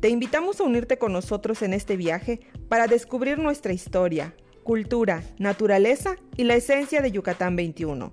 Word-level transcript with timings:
Te 0.00 0.08
invitamos 0.08 0.58
a 0.58 0.64
unirte 0.64 0.96
con 0.96 1.12
nosotros 1.12 1.60
en 1.60 1.74
este 1.74 1.98
viaje 1.98 2.40
para 2.70 2.86
descubrir 2.86 3.38
nuestra 3.38 3.74
historia, 3.74 4.34
cultura, 4.64 5.22
naturaleza 5.36 6.16
y 6.38 6.44
la 6.44 6.54
esencia 6.54 7.02
de 7.02 7.12
Yucatán 7.12 7.54
21. 7.54 8.10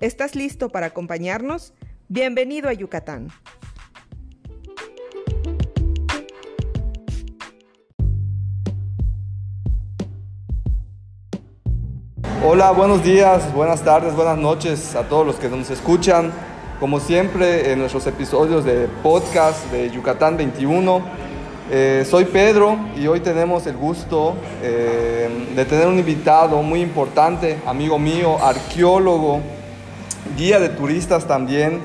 ¿Estás 0.00 0.34
listo 0.34 0.68
para 0.68 0.86
acompañarnos? 0.86 1.74
Bienvenido 2.08 2.68
a 2.68 2.72
Yucatán. 2.72 3.28
Hola, 12.44 12.72
buenos 12.72 13.04
días, 13.04 13.54
buenas 13.54 13.84
tardes, 13.84 14.12
buenas 14.16 14.38
noches 14.38 14.96
a 14.96 15.08
todos 15.08 15.24
los 15.24 15.36
que 15.36 15.48
nos 15.48 15.70
escuchan. 15.70 16.32
Como 16.80 16.98
siempre, 16.98 17.72
en 17.72 17.78
nuestros 17.78 18.06
episodios 18.08 18.64
de 18.64 18.88
podcast 19.02 19.70
de 19.70 19.90
Yucatán 19.90 20.36
21, 20.36 21.27
eh, 21.70 22.06
soy 22.08 22.24
Pedro 22.24 22.78
y 22.96 23.06
hoy 23.08 23.20
tenemos 23.20 23.66
el 23.66 23.76
gusto 23.76 24.34
eh, 24.62 25.28
de 25.54 25.64
tener 25.66 25.86
un 25.86 25.98
invitado 25.98 26.62
muy 26.62 26.80
importante, 26.80 27.58
amigo 27.66 27.98
mío, 27.98 28.42
arqueólogo, 28.42 29.40
guía 30.34 30.58
de 30.60 30.70
turistas 30.70 31.26
también, 31.26 31.80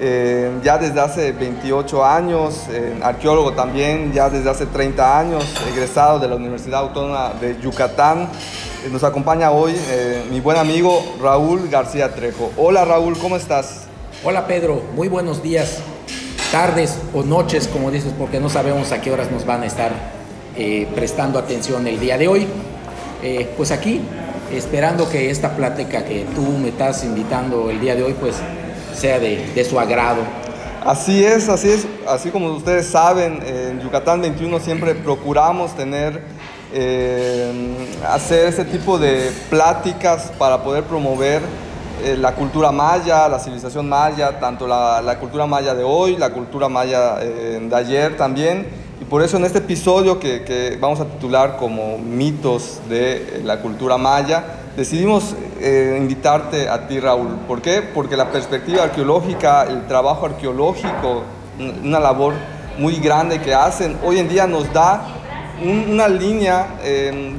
eh, 0.00 0.50
ya 0.62 0.76
desde 0.76 1.00
hace 1.00 1.32
28 1.32 2.04
años, 2.04 2.66
arqueólogo 3.02 3.52
también, 3.52 4.12
ya 4.12 4.28
desde 4.28 4.50
hace 4.50 4.66
30 4.66 5.18
años, 5.18 5.44
egresado 5.72 6.18
de 6.18 6.28
la 6.28 6.36
Universidad 6.36 6.80
Autónoma 6.80 7.32
de 7.40 7.58
Yucatán. 7.58 8.28
nos 8.90 9.02
acompaña 9.02 9.50
hoy 9.50 9.74
mi 10.30 10.40
buen 10.40 10.58
amigo 10.58 11.02
Raúl 11.22 11.70
García 11.70 12.14
Trejo. 12.14 12.50
Hola 12.58 12.84
Raúl, 12.84 13.16
¿cómo 13.18 13.36
estás? 13.36 13.84
Hola 14.24 14.46
Pedro, 14.46 14.82
muy 14.94 15.08
buenos 15.08 15.42
días 15.42 15.82
tardes 16.52 16.98
o 17.14 17.22
noches, 17.22 17.66
como 17.66 17.90
dices, 17.90 18.12
porque 18.16 18.38
no 18.38 18.50
sabemos 18.50 18.92
a 18.92 19.00
qué 19.00 19.10
horas 19.10 19.30
nos 19.32 19.46
van 19.46 19.62
a 19.62 19.66
estar 19.66 19.90
eh, 20.54 20.86
prestando 20.94 21.38
atención 21.38 21.86
el 21.86 21.98
día 21.98 22.18
de 22.18 22.28
hoy. 22.28 22.46
Eh, 23.22 23.48
pues 23.56 23.72
aquí, 23.72 24.02
esperando 24.52 25.08
que 25.08 25.30
esta 25.30 25.56
plática 25.56 26.04
que 26.04 26.26
tú 26.34 26.42
me 26.42 26.68
estás 26.68 27.04
invitando 27.04 27.70
el 27.70 27.80
día 27.80 27.96
de 27.96 28.02
hoy, 28.02 28.12
pues 28.12 28.36
sea 28.94 29.18
de, 29.18 29.66
su 29.68 29.80
agrado. 29.80 30.20
Así 30.84 31.24
es, 31.24 31.48
así 31.48 31.70
es, 31.70 31.86
así 32.06 32.30
como 32.30 32.52
ustedes 32.52 32.86
saben, 32.86 33.40
en 33.46 33.80
Yucatán 33.80 34.20
21 34.20 34.60
siempre 34.60 34.94
procuramos 34.94 35.74
tener, 35.74 36.22
eh, 36.74 37.50
hacer 38.06 38.48
ese 38.48 38.64
tipo 38.64 38.98
de 38.98 39.30
pláticas 39.48 40.30
para 40.38 40.62
poder 40.62 40.84
promover 40.84 41.40
eh, 42.04 42.16
la 42.18 42.34
cultura 42.34 42.72
maya, 42.72 43.28
la 43.28 43.38
civilización 43.38 43.88
maya, 43.88 44.40
tanto 44.40 44.66
la, 44.66 45.16
cultura 45.20 45.46
maya 45.46 45.72
de 45.72 45.84
hoy, 45.84 46.16
la 46.16 46.30
cultura 46.30 46.68
maya 46.68 47.18
eh, 47.20 47.60
de 47.62 47.76
ayer 47.76 48.16
también. 48.16 48.66
Y 49.00 49.04
por 49.04 49.22
eso 49.22 49.36
en 49.36 49.44
este 49.44 49.58
episodio 49.58 50.18
que, 50.18 50.76
vamos 50.80 50.98
a 50.98 51.04
titular 51.04 51.56
como 51.56 51.98
mitos 51.98 52.80
de 52.88 53.42
la 53.44 53.60
cultura 53.60 53.98
maya, 53.98 54.42
decidimos 54.76 55.36
eh, 55.60 55.96
invitarte 56.00 56.68
a 56.68 56.88
ti, 56.88 56.98
Raúl. 56.98 57.36
¿Por 57.46 57.62
qué? 57.62 57.82
Porque 57.82 58.16
la 58.16 58.32
perspectiva 58.32 58.82
arqueológica, 58.82 59.64
el 59.64 59.86
trabajo 59.86 60.26
arqueológico, 60.26 61.22
una 61.84 62.00
labor 62.00 62.34
muy 62.78 62.96
grande 62.96 63.40
que 63.40 63.54
hacen, 63.54 63.96
hoy 64.04 64.18
en 64.18 64.28
día 64.28 64.48
nos 64.48 64.72
da 64.72 65.06
una 65.62 66.08
línea, 66.08 66.66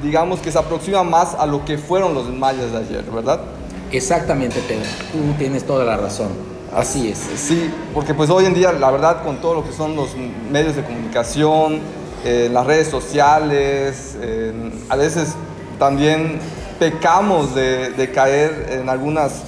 digamos, 0.02 0.40
que 0.40 0.52
se 0.52 0.58
aproxima 0.58 1.04
más 1.04 1.34
a 1.34 1.46
lo 1.46 1.66
que 1.66 1.78
fueron 1.78 2.14
los 2.14 2.30
mayas 2.30 2.72
de 2.72 2.78
ayer, 2.78 3.04
¿verdad? 3.12 3.42
Exactamente, 3.94 4.60
Pedro. 4.68 4.90
Tú 5.12 5.34
tienes 5.38 5.64
toda 5.66 5.86
la 5.86 5.96
razón. 5.98 6.30
Así 6.76 7.10
es. 7.10 7.20
Sí, 7.36 7.72
porque 7.94 8.16
pues 8.16 8.32
hoy 8.32 8.46
en 8.46 8.56
día, 8.56 8.72
la 8.74 8.90
verdad, 8.90 9.24
con 9.24 9.38
todo 9.38 9.54
lo 9.54 9.64
que 9.64 9.72
son 9.72 9.96
los 9.96 10.10
medios 10.52 10.76
de 10.76 10.84
comunicación, 10.84 11.80
eh, 12.26 12.50
las 12.52 12.66
redes 12.66 12.88
sociales, 12.88 14.18
a 14.90 14.96
veces 14.96 15.36
también 15.78 16.40
pecamos 16.80 17.54
de, 17.54 18.10
caer 18.14 18.70
en 18.72 18.90
algunas 18.90 19.44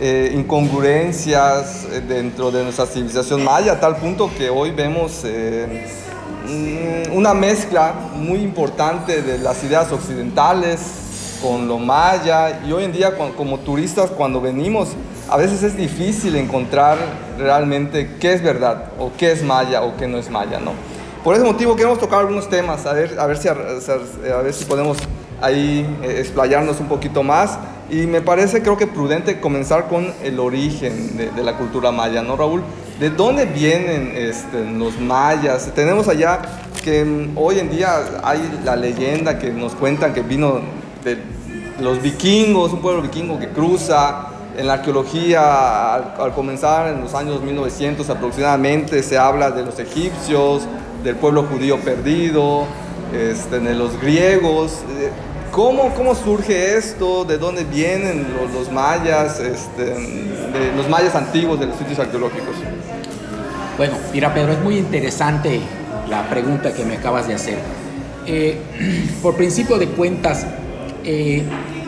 eh, 0.00 0.32
incongruencias 0.32 1.84
eh, 1.90 2.00
dentro 2.06 2.52
de 2.52 2.62
nuestra 2.62 2.86
civilización 2.86 3.42
maya, 3.42 3.72
a 3.72 3.80
tal 3.80 3.96
punto 3.96 4.30
que 4.38 4.48
hoy 4.48 4.70
vemos 4.70 5.24
mm, 6.46 7.12
una 7.16 7.34
mezcla 7.34 7.92
muy 8.14 8.38
importante 8.38 9.22
de 9.22 9.38
las 9.38 9.64
ideas 9.64 9.90
occidentales 9.90 11.07
con 11.42 11.68
lo 11.68 11.78
maya 11.78 12.60
y 12.66 12.72
hoy 12.72 12.84
en 12.84 12.92
día 12.92 13.14
como 13.16 13.58
turistas 13.58 14.10
cuando 14.10 14.40
venimos 14.40 14.88
a 15.28 15.36
veces 15.36 15.62
es 15.62 15.76
difícil 15.76 16.36
encontrar 16.36 16.96
realmente 17.38 18.16
qué 18.18 18.32
es 18.32 18.42
verdad 18.42 18.84
o 18.98 19.10
qué 19.16 19.32
es 19.32 19.42
maya 19.42 19.82
o 19.82 19.96
qué 19.96 20.08
no 20.08 20.18
es 20.18 20.30
maya, 20.30 20.58
¿no? 20.58 20.72
Por 21.22 21.34
ese 21.34 21.44
motivo 21.44 21.76
queremos 21.76 21.98
tocar 21.98 22.20
algunos 22.20 22.48
temas, 22.48 22.86
a 22.86 22.94
ver, 22.94 23.18
a 23.18 23.26
ver, 23.26 23.36
si, 23.36 23.48
a, 23.48 23.54
ver 23.54 24.54
si 24.54 24.64
podemos 24.64 24.96
ahí 25.42 25.86
eh, 26.02 26.16
explayarnos 26.20 26.80
un 26.80 26.86
poquito 26.86 27.22
más 27.22 27.58
y 27.90 28.06
me 28.06 28.22
parece 28.22 28.62
creo 28.62 28.78
que 28.78 28.86
prudente 28.86 29.40
comenzar 29.40 29.88
con 29.88 30.12
el 30.22 30.40
origen 30.40 31.16
de, 31.16 31.42
la 31.42 31.56
cultura 31.58 31.90
maya, 31.92 32.22
¿no 32.22 32.36
Raúl? 32.36 32.62
¿De 32.98 33.10
dónde 33.10 33.44
vienen 33.44 34.12
este, 34.14 34.64
los 34.64 34.98
mayas? 34.98 35.70
Tenemos 35.74 36.08
allá 36.08 36.40
que 36.82 37.04
mm, 37.04 37.36
hoy 37.36 37.58
en 37.58 37.70
día 37.70 37.98
hay 38.22 38.60
la 38.64 38.76
leyenda 38.76 39.38
que 39.38 39.50
nos 39.50 39.74
cuentan 39.74 40.14
que 40.14 40.22
vino 40.22 40.60
los 41.80 42.02
vikingos, 42.02 42.72
un 42.72 42.80
pueblo 42.80 43.02
vikingo 43.02 43.38
que 43.38 43.48
cruza. 43.48 44.26
En 44.56 44.66
la 44.66 44.74
arqueología, 44.74 45.94
al, 45.94 46.32
comenzar 46.34 46.88
en 46.88 47.00
los 47.00 47.14
años 47.14 47.40
1900 47.42 48.10
aproximadamente, 48.10 49.04
se 49.04 49.16
habla 49.16 49.52
de 49.52 49.64
los 49.64 49.78
egipcios, 49.78 50.62
del 51.04 51.14
pueblo 51.14 51.44
judío 51.44 51.78
perdido, 51.78 52.64
este, 53.14 53.60
de 53.60 53.74
los 53.74 54.00
griegos. 54.00 54.82
Eh, 54.98 55.10
¿Cómo, 55.52 55.94
¿Cómo, 55.94 56.14
surge 56.14 56.76
esto? 56.76 57.24
¿De 57.24 57.38
dónde 57.38 57.64
vienen 57.64 58.26
los, 58.52 58.70
mayas, 58.70 59.38
este, 59.38 59.84
de 59.84 60.72
los 60.76 60.88
mayas 60.88 61.14
antiguos 61.14 61.58
de 61.60 61.66
los 61.66 61.76
sitios 61.76 61.98
arqueológicos? 62.00 62.56
Bueno, 63.76 63.94
mira 64.12 64.34
Pedro, 64.34 64.52
es 64.52 64.60
muy 64.60 64.76
interesante 64.76 65.60
la 66.08 66.28
pregunta 66.28 66.72
que 66.72 66.84
me 66.84 66.96
acabas 66.96 67.28
de 67.28 67.34
hacer. 67.34 67.58
Eh, 68.26 68.58
por 69.22 69.36
principio 69.36 69.78
de 69.78 69.86
cuentas, 69.88 70.46
eh, 71.04 71.42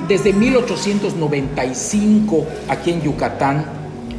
desde 0.08 0.32
1895 0.32 2.46
aquí 2.68 2.92
en 2.92 3.02
Yucatán, 3.02 3.64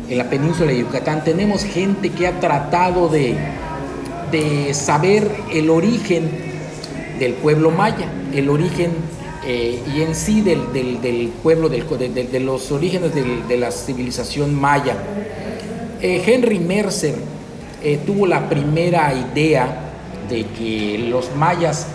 en 0.09 0.17
la 0.17 0.29
península 0.29 0.71
de 0.71 0.79
Yucatán, 0.79 1.23
tenemos 1.23 1.63
gente 1.63 2.09
que 2.09 2.27
ha 2.27 2.39
tratado 2.39 3.07
de, 3.07 3.35
de 4.31 4.73
saber 4.73 5.29
el 5.51 5.69
origen 5.69 6.29
del 7.19 7.33
pueblo 7.33 7.69
maya, 7.71 8.09
el 8.33 8.49
origen 8.49 8.91
eh, 9.45 9.81
y 9.95 10.01
en 10.01 10.15
sí 10.15 10.41
del, 10.41 11.31
pueblo, 11.41 11.69
de, 11.69 12.39
los 12.39 12.71
orígenes 12.71 13.11
de 13.13 13.57
la 13.57 13.71
civilización 13.71 14.53
maya. 14.53 14.97
Eh, 16.01 16.23
Henry 16.25 16.59
Mercer 16.59 17.15
tuvo 18.05 18.27
la 18.27 18.47
primera 18.47 19.11
idea 19.13 19.87
de 20.29 20.45
que 20.45 21.07
los 21.09 21.35
mayas 21.35 21.87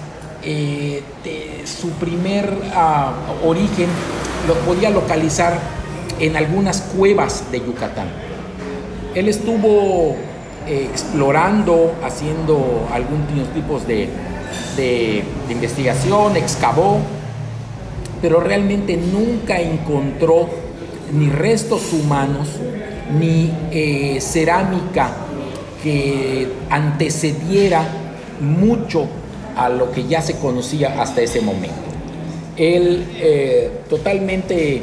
de 0.47 1.63
su 1.65 1.91
primer 1.91 2.57
ah, 2.75 3.13
origen 3.45 3.89
lo 4.47 4.55
podía 4.61 4.91
localizar 4.91 5.59
en 6.21 6.37
algunas 6.37 6.81
cuevas 6.81 7.51
de 7.51 7.59
Yucatán. 7.59 8.09
Él 9.15 9.29
estuvo 9.29 10.15
eh, 10.67 10.89
explorando, 10.91 11.95
haciendo 12.05 12.89
algunos 12.93 13.53
tipos 13.55 13.87
de, 13.87 14.09
investigación, 15.51 16.37
excavó, 16.37 16.99
pero 18.21 18.41
realmente 18.41 18.97
nunca 18.97 19.59
encontró 19.61 20.49
ni 21.13 21.29
restos 21.29 21.93
humanos 21.93 22.49
ni 23.19 23.53
eh, 23.71 24.19
cerámica 24.21 25.11
que 25.83 26.49
antecediera 26.69 27.87
mucho 28.41 29.07
a 29.57 29.71
lo 29.71 29.91
que 29.91 30.07
ya 30.07 30.21
se 30.21 30.37
conocía 30.37 31.01
hasta 31.01 31.23
ese 31.23 31.41
momento. 31.41 31.75
Él 32.57 33.07
eh, 33.17 33.71
totalmente 33.89 34.83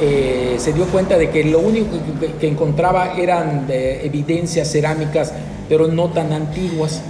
eh, 0.00 0.54
se 0.58 0.72
dio 0.72 0.84
cuenta 0.86 1.18
de 1.18 1.30
que 1.30 1.44
lo 1.44 1.60
único 1.60 1.96
que, 2.38 2.46
encontraba 2.46 3.14
eran 3.18 3.66
evidencias 3.68 4.70
cerámicas, 4.70 5.32
pero 5.68 5.88
no 5.88 6.08
tan 6.10 6.32
antiguas. 6.32 7.00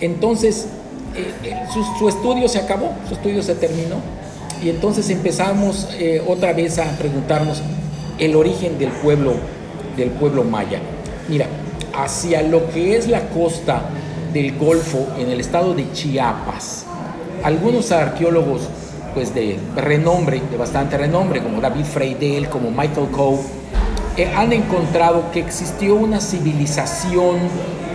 Entonces 0.00 0.66
eh, 1.16 1.54
su, 1.98 2.08
estudio 2.08 2.48
se 2.48 2.58
acabó, 2.58 2.92
su 3.08 3.14
estudio 3.14 3.42
se 3.42 3.54
terminó. 3.54 3.96
Y 4.62 4.70
entonces 4.70 5.10
empezamos 5.10 5.88
otra 6.26 6.52
vez 6.52 6.78
a 6.78 6.84
preguntarnos 6.96 7.62
el 8.18 8.34
origen 8.34 8.78
del 8.78 8.90
pueblo, 8.90 9.34
del 9.96 10.10
pueblo 10.10 10.42
maya. 10.42 10.80
Mira, 11.28 11.46
hacia 11.92 12.42
lo 12.42 12.70
que 12.70 12.96
es 12.96 13.08
la 13.08 13.28
costa 13.28 13.82
del 14.34 14.58
Golfo 14.58 15.06
en 15.16 15.30
el 15.30 15.40
estado 15.40 15.72
de 15.74 15.90
Chiapas, 15.92 16.84
algunos 17.44 17.92
arqueólogos 17.92 18.68
pues 19.14 19.32
de 19.32 19.58
renombre, 19.76 20.42
de 20.50 20.56
bastante 20.56 20.98
renombre, 20.98 21.40
como 21.40 21.60
David 21.60 21.84
Freidel, 21.84 22.48
como 22.48 22.70
Michael 22.70 23.08
Coe, 23.12 23.38
eh, 24.16 24.30
han 24.34 24.52
encontrado 24.52 25.30
que 25.30 25.38
existió 25.38 25.94
una 25.94 26.20
civilización, 26.20 27.36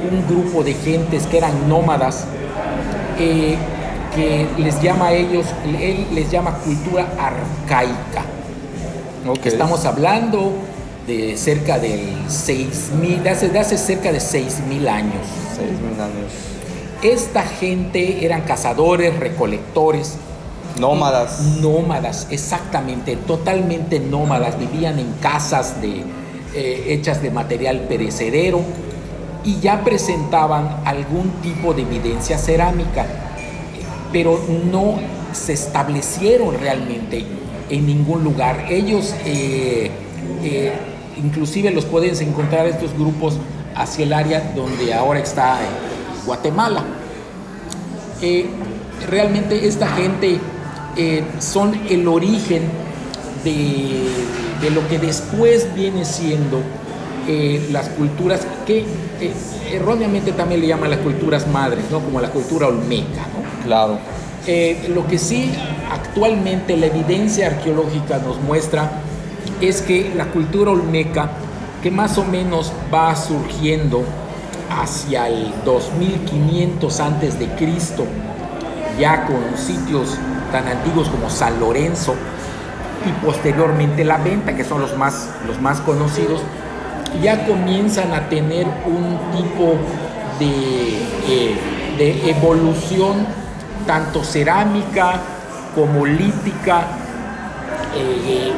un 0.09 0.27
grupo 0.27 0.63
de 0.63 0.73
gentes 0.73 1.25
que 1.27 1.37
eran 1.37 1.67
nómadas, 1.67 2.23
eh, 3.19 3.57
que 4.15 4.47
les 4.57 4.81
llama 4.81 5.07
a 5.07 5.13
ellos, 5.13 5.45
él 5.65 6.07
les 6.13 6.31
llama 6.31 6.57
cultura 6.59 7.05
arcaica. 7.19 8.23
Estamos 9.43 9.85
hablando 9.85 10.53
de 11.05 11.35
cerca 11.35 11.79
del 11.79 12.25
6.000, 12.27 13.23
de 13.23 13.29
hace, 13.29 13.49
de 13.49 13.59
hace 13.59 13.77
cerca 13.77 14.11
de 14.11 14.19
6.000 14.19 14.87
años. 14.87 15.48
6.000 15.59 16.01
años. 16.01 16.31
Esta 17.01 17.43
gente 17.43 18.25
eran 18.25 18.41
cazadores, 18.41 19.17
recolectores, 19.19 20.17
Nómadas. 20.79 21.41
Nómadas, 21.61 22.27
exactamente, 22.29 23.15
totalmente 23.15 23.99
nómadas. 23.99 24.57
Vivían 24.57 24.99
en 24.99 25.11
casas 25.21 25.81
de, 25.81 26.03
eh, 26.55 26.85
hechas 26.87 27.21
de 27.21 27.31
material 27.31 27.81
perecedero 27.81 28.61
y 29.43 29.59
ya 29.59 29.83
presentaban 29.83 30.81
algún 30.85 31.31
tipo 31.41 31.73
de 31.73 31.81
evidencia 31.81 32.37
cerámica, 32.37 33.05
pero 34.11 34.39
no 34.71 34.95
se 35.33 35.53
establecieron 35.53 36.57
realmente 36.59 37.25
en 37.69 37.85
ningún 37.85 38.23
lugar. 38.23 38.65
Ellos, 38.69 39.13
eh, 39.25 39.91
eh, 40.43 40.73
inclusive 41.21 41.71
los 41.71 41.85
puedes 41.85 42.21
encontrar 42.21 42.67
estos 42.67 42.93
grupos 42.93 43.37
hacia 43.79 44.05
el 44.05 44.13
área 44.13 44.53
donde 44.55 44.93
ahora 44.93 45.19
está 45.19 45.57
Guatemala. 46.25 46.83
realmente 49.09 49.67
esta 49.67 49.87
gente 49.87 50.39
eh, 51.01 51.23
son 51.39 51.73
el 51.89 52.07
origen 52.09 52.63
de, 53.45 54.69
lo 54.69 54.85
que 54.89 54.99
después 54.99 55.73
viene 55.73 56.03
siendo 56.03 56.61
eh, 57.25 57.69
las 57.71 57.87
culturas 57.89 58.45
que 58.65 58.79
eh, 58.79 59.33
erróneamente 59.71 60.33
también 60.33 60.59
le 60.59 60.67
llaman 60.67 60.89
las 60.89 60.99
culturas 60.99 61.47
madres, 61.47 61.85
¿no? 61.89 62.01
como 62.01 62.19
la 62.19 62.31
cultura 62.31 62.67
olmeca. 62.67 63.27
¿no? 63.33 63.63
Claro. 63.65 63.99
lo 64.93 65.07
que 65.07 65.17
sí 65.17 65.51
actualmente 65.89 66.75
la 66.75 66.87
evidencia 66.87 67.47
arqueológica 67.47 68.17
nos 68.17 68.41
muestra 68.41 68.91
es 69.61 69.81
que 69.81 70.11
la 70.17 70.25
cultura 70.25 70.71
olmeca, 70.71 71.31
que 71.81 71.91
más 71.91 72.17
o 72.17 72.25
menos 72.25 72.71
va 72.93 73.15
surgiendo 73.15 74.03
hacia 74.69 75.27
el 75.27 75.53
2500 75.65 76.99
antes 76.99 77.39
de 77.39 77.47
Cristo, 77.55 78.05
ya 78.99 79.25
con 79.25 79.57
sitios 79.57 80.17
tan 80.51 80.67
antiguos 80.67 81.09
como 81.09 81.29
San 81.29 81.59
Lorenzo 81.59 82.15
y 83.07 83.25
posteriormente 83.25 84.03
La 84.03 84.17
Venta, 84.17 84.55
que 84.55 84.63
son 84.63 84.81
los 84.81 84.97
más, 84.97 85.29
los 85.47 85.61
más 85.61 85.79
conocidos, 85.81 86.41
ya 87.21 87.45
comienzan 87.45 88.13
a 88.13 88.29
tener 88.29 88.67
un 88.85 89.17
tipo 89.31 89.75
de, 90.39 90.97
eh, 91.27 91.57
de 91.97 92.29
evolución 92.29 93.25
tanto 93.87 94.23
cerámica 94.23 95.19
como 95.73 96.05
lítica. 96.05 96.87
Eh, 97.95 98.53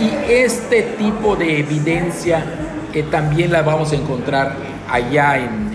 y 0.00 0.32
este 0.32 0.82
tipo 0.82 1.36
de 1.36 1.60
evidencia 1.60 2.44
eh, 2.92 3.04
también 3.04 3.52
la 3.52 3.62
vamos 3.62 3.92
a 3.92 3.96
encontrar 3.96 4.56
allá 4.90 5.38
en, 5.38 5.70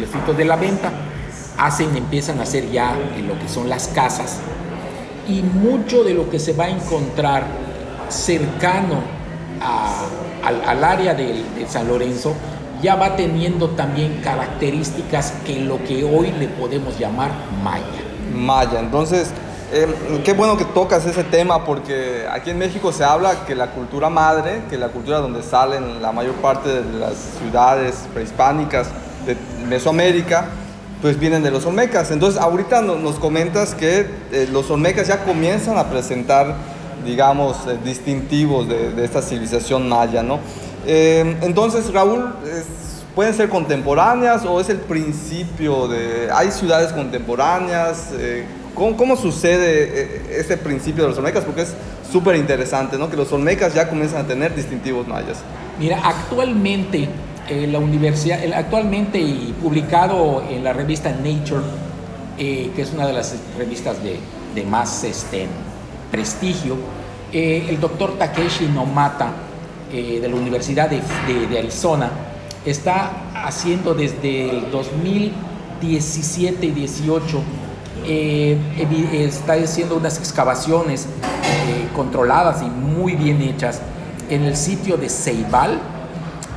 los 0.00 0.10
sitios 0.10 0.36
de 0.36 0.44
la 0.44 0.56
venta. 0.56 0.90
Hacen, 1.58 1.94
empiezan 1.96 2.38
a 2.38 2.42
hacer 2.42 2.70
ya 2.70 2.96
en 3.16 3.26
lo 3.26 3.38
que 3.38 3.48
son 3.48 3.68
las 3.68 3.88
casas 3.88 4.40
y 5.28 5.42
mucho 5.42 6.04
de 6.04 6.14
lo 6.14 6.30
que 6.30 6.38
se 6.38 6.54
va 6.54 6.64
a 6.64 6.70
encontrar 6.70 7.44
cercano 8.08 9.02
al, 10.42 10.84
área 10.84 11.14
de, 11.14 11.44
San 11.68 11.88
Lorenzo 11.88 12.34
ya 12.80 12.94
va 12.94 13.16
teniendo 13.16 13.70
también 13.70 14.20
características 14.22 15.34
que 15.44 15.60
lo 15.60 15.82
que 15.84 16.04
hoy 16.04 16.32
le 16.38 16.46
podemos 16.48 16.98
llamar 16.98 17.32
maya. 17.62 17.84
Maya, 18.32 18.80
entonces, 18.80 19.32
em, 19.72 20.22
qué 20.22 20.32
bueno 20.32 20.56
que 20.56 20.64
tocas 20.64 21.04
ese 21.06 21.24
tema 21.24 21.64
porque 21.64 22.26
aquí 22.30 22.50
en 22.50 22.58
México 22.58 22.92
se 22.92 23.04
habla 23.04 23.44
que 23.46 23.54
la 23.54 23.72
cultura 23.72 24.08
madre, 24.10 24.62
que 24.70 24.78
la 24.78 24.88
cultura 24.88 25.18
donde 25.18 25.42
salen 25.42 26.00
la 26.02 26.12
mayor 26.12 26.34
parte 26.36 26.68
de 26.68 26.98
las 26.98 27.14
ciudades 27.38 28.06
prehispánicas 28.12 28.88
de 29.26 29.36
Mesoamérica, 29.66 30.46
pues 31.00 31.18
vienen 31.18 31.42
de 31.42 31.50
los 31.50 31.64
Olmecas. 31.64 32.10
Entonces, 32.10 32.40
ahorita 32.40 32.82
nos 32.82 33.16
comentas 33.16 33.74
que 33.74 34.06
eh, 34.32 34.48
los 34.50 34.70
Olmecas 34.70 35.08
ya 35.08 35.24
comienzan 35.24 35.78
a 35.78 35.84
presentar, 35.84 36.54
digamos, 37.04 37.56
eh, 37.66 37.78
distintivos 37.84 38.68
de, 38.68 39.04
esta 39.04 39.22
civilización 39.22 39.88
maya, 39.88 40.22
¿no? 40.22 40.40
Eh, 40.86 41.36
entonces, 41.42 41.92
Raúl, 41.92 42.34
¿pueden 43.14 43.34
ser 43.34 43.48
contemporáneas 43.48 44.44
o 44.44 44.60
es 44.60 44.68
el 44.70 44.78
principio 44.78 45.86
de... 45.88 46.30
¿Hay 46.32 46.50
ciudades 46.50 46.92
contemporáneas? 46.92 48.08
¿Cómo, 48.74 48.96
¿cómo, 48.96 49.16
sucede 49.16 50.38
este 50.38 50.56
principio 50.56 51.04
de 51.04 51.10
los 51.10 51.18
Olmecas? 51.18 51.44
Porque 51.44 51.62
es 51.62 51.74
súper 52.10 52.36
interesante, 52.36 52.98
¿no? 52.98 53.10
Que 53.10 53.16
los 53.16 53.32
Olmecas 53.32 53.74
ya 53.74 53.88
comienzan 53.88 54.24
a 54.24 54.28
tener 54.28 54.54
distintivos 54.54 55.06
mayas. 55.06 55.38
Mira, 55.78 56.00
actualmente 56.02 57.08
eh, 57.48 57.66
la 57.66 57.78
universidad, 57.78 58.40
actualmente 58.52 59.18
y 59.18 59.54
publicado 59.62 60.42
en 60.48 60.64
la 60.64 60.72
revista 60.72 61.10
Nature, 61.10 61.62
eh, 62.38 62.70
que 62.74 62.82
es 62.82 62.92
una 62.92 63.06
de 63.06 63.12
las 63.12 63.34
revistas 63.56 63.96
de, 64.02 64.18
más 64.64 65.04
este, 65.04 65.46
prestigio, 66.10 66.76
el 67.32 67.78
doctor 67.78 68.18
Takeshi 68.18 68.64
Nomata 68.66 69.30
de 69.92 70.28
la 70.28 70.34
Universidad 70.34 70.90
de, 70.90 71.58
Arizona 71.58 72.10
está 72.64 73.10
haciendo 73.34 73.94
desde 73.94 74.50
el 74.50 74.70
2017 74.70 76.66
y 76.66 76.70
18 76.70 77.42
está 78.08 79.52
haciendo 79.54 79.96
unas 79.96 80.18
excavaciones 80.18 81.06
controladas 81.94 82.62
y 82.62 82.66
muy 82.66 83.14
bien 83.14 83.42
hechas 83.42 83.80
en 84.30 84.44
el 84.44 84.56
sitio 84.56 84.96
de 84.96 85.08
Ceibal, 85.08 85.78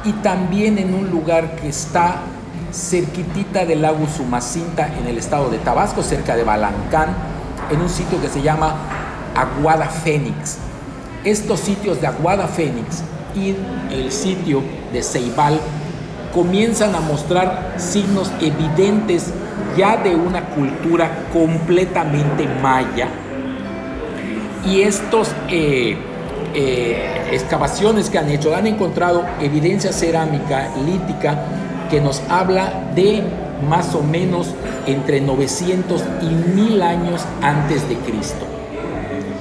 y 0.03 0.13
también 0.13 0.77
en 0.79 0.95
un 0.95 1.11
lugar 1.11 1.55
que 1.57 1.69
está 1.69 2.21
cerquitita 2.73 3.65
del 3.65 3.83
lago 3.83 4.07
Sumacinta 4.07 4.89
en 4.97 5.05
el 5.07 5.17
estado 5.17 5.49
de 5.49 5.59
Tabasco, 5.59 6.01
cerca 6.01 6.35
de 6.35 6.43
Balancán, 6.43 7.09
en 7.69 7.81
un 7.81 7.89
sitio 7.89 8.19
que 8.19 8.27
se 8.27 8.41
llama 8.41 8.75
Aguada 9.35 9.85
Fénix. 9.85 10.57
Estos 11.23 11.59
sitios 11.59 12.01
de 12.01 12.07
Aguada 12.07 12.47
Fénix 12.47 13.03
y 13.35 13.55
el 13.93 14.11
sitio 14.11 14.63
de 14.91 15.03
Ceibal 15.03 15.59
comienzan 16.33 16.95
a 16.95 16.99
mostrar 16.99 17.75
signos 17.77 18.31
evidentes 18.41 19.31
ya 19.77 19.97
de 19.97 20.15
una 20.15 20.45
cultura 20.45 21.25
completamente 21.33 22.47
maya. 22.61 23.07
Y 24.65 24.81
estos 24.81 25.33
eh, 25.49 25.97
eh, 26.53 27.29
excavaciones 27.31 28.09
que 28.09 28.19
han 28.19 28.29
hecho, 28.29 28.55
han 28.55 28.67
encontrado 28.67 29.25
evidencia 29.39 29.91
cerámica 29.91 30.69
lítica 30.85 31.39
que 31.89 31.99
nos 31.99 32.21
habla 32.29 32.91
de 32.95 33.23
más 33.69 33.95
o 33.95 34.01
menos 34.01 34.53
entre 34.85 35.21
900 35.21 36.03
y 36.21 36.25
1000 36.25 36.81
años 36.81 37.21
antes 37.41 37.87
de 37.87 37.95
Cristo. 37.95 38.45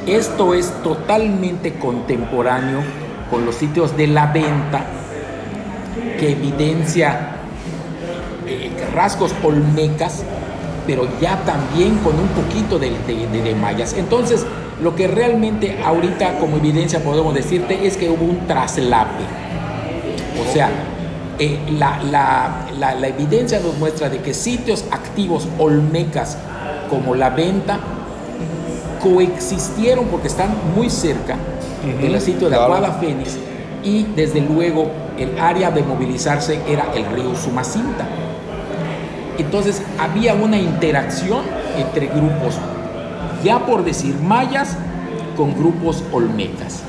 Esto 0.07 0.55
es 0.55 0.73
totalmente 0.83 1.75
contemporáneo 1.75 2.81
con 3.31 3.45
los 3.45 3.55
sitios 3.55 3.97
de 3.97 4.07
la 4.07 4.27
venta 4.27 4.85
que 6.19 6.33
evidencia 6.33 7.40
rasgos 8.95 9.35
olmecas, 9.43 10.23
pero 10.87 11.07
ya 11.21 11.37
también 11.45 11.99
con 11.99 12.15
un 12.19 12.29
poquito 12.29 12.79
de, 12.79 12.91
de 12.91 13.55
mayas. 13.55 13.95
Entonces, 13.95 14.47
lo 14.83 14.95
que 14.95 15.07
realmente 15.07 15.79
ahorita 15.85 16.39
como 16.39 16.57
evidencia 16.57 17.01
podemos 17.01 17.35
decirte 17.35 17.87
es 17.87 17.97
que 17.97 18.09
hubo 18.09 18.25
un 18.25 18.47
traslape. 18.47 19.25
O 20.41 20.53
sea, 20.53 20.71
eh, 21.39 21.59
la, 21.79 23.07
evidencia 23.09 23.61
nos 23.61 23.79
muestra 23.79 24.09
de 24.09 24.19
que 24.19 24.35
sitios 24.35 24.85
activos 24.91 25.49
olmecas 25.59 26.37
como 26.89 27.15
la 27.15 27.31
venta 27.31 27.79
coexistieron 29.03 30.07
porque 30.07 30.29
están 30.29 30.51
muy 30.77 30.91
cerca 30.91 31.37
del 32.03 32.21
sitio 32.21 32.51
de 32.51 32.57
Aguada 32.57 32.93
Fénix 33.01 33.39
y 33.83 34.03
desde 34.15 34.43
luego 34.43 34.91
el 35.17 35.39
área 35.39 35.71
de 35.71 35.83
movilizarse 35.83 36.61
era 36.69 36.93
el 36.95 37.07
río 37.07 37.35
Sumacinta. 37.35 38.07
Entonces 39.41 39.83
había 39.99 40.35
una 40.35 40.59
interacción 40.59 41.43
entre 41.77 42.07
grupos, 42.07 42.57
ya 43.43 43.59
por 43.67 43.85
decir 43.85 44.15
mayas, 44.17 44.77
con 45.37 45.55
grupos 45.55 46.05
olmecas. 46.13 46.83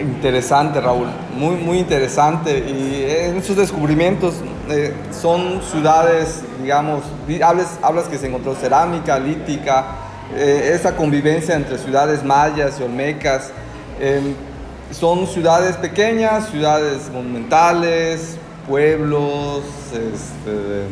Interesante, 0.00 0.80
Raúl, 0.80 1.08
muy, 1.36 1.56
muy 1.56 1.78
interesante. 1.78 2.58
Y 2.58 3.04
en 3.08 3.36
esos 3.36 3.56
descubrimientos 3.56 4.34
eh, 4.68 4.94
son 5.10 5.60
ciudades, 5.62 6.42
digamos, 6.62 7.02
hablas, 7.42 7.78
hablas 7.82 8.04
que 8.06 8.16
se 8.16 8.28
encontró 8.28 8.54
cerámica, 8.54 9.18
lítica, 9.18 9.84
eh, 10.34 10.72
esa 10.74 10.94
convivencia 10.94 11.56
entre 11.56 11.76
ciudades 11.76 12.24
mayas 12.24 12.78
y 12.78 12.84
olmecas. 12.84 13.50
Em, 13.98 14.34
son 14.92 15.26
ciudades 15.26 15.76
pequeñas, 15.76 16.48
ciudades 16.48 17.10
monumentales, 17.12 18.38
pueblos, 18.70 19.64
este, 19.92 20.84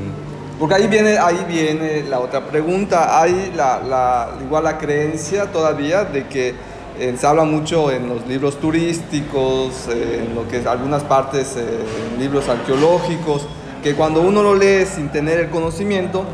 porque 0.59 0.75
ahí 0.75 0.89
viene, 0.89 1.17
ahí 1.17 1.47
viene 1.49 2.03
la 2.03 2.19
otra 2.19 2.45
pregunta. 2.45 3.21
Hay 3.21 3.53
la, 3.57 4.31
igual 4.45 4.65
la 4.65 4.79
creencia 4.79 5.47
todavía 5.47 6.05
de 6.05 6.27
que 6.27 6.55
eh, 6.99 7.15
se 7.17 7.27
habla 7.27 7.45
mucho 7.45 7.93
en 7.93 8.09
los 8.09 8.27
libros 8.27 8.59
turísticos, 8.59 9.87
eh, 9.89 10.27
en 10.27 10.35
lo 10.35 10.49
que 10.49 10.59
es 10.59 10.67
algunas 10.67 11.05
partes, 11.05 11.57
eh, 11.57 11.65
en 12.13 12.21
libros 12.21 12.49
arqueológicos, 12.49 13.47
que 13.85 13.95
cuando 13.95 14.23
uno 14.23 14.43
lo 14.43 14.57
lee 14.57 14.85
sin 14.85 15.11
tener 15.11 15.39
el 15.39 15.49
conocimiento, 15.49 16.25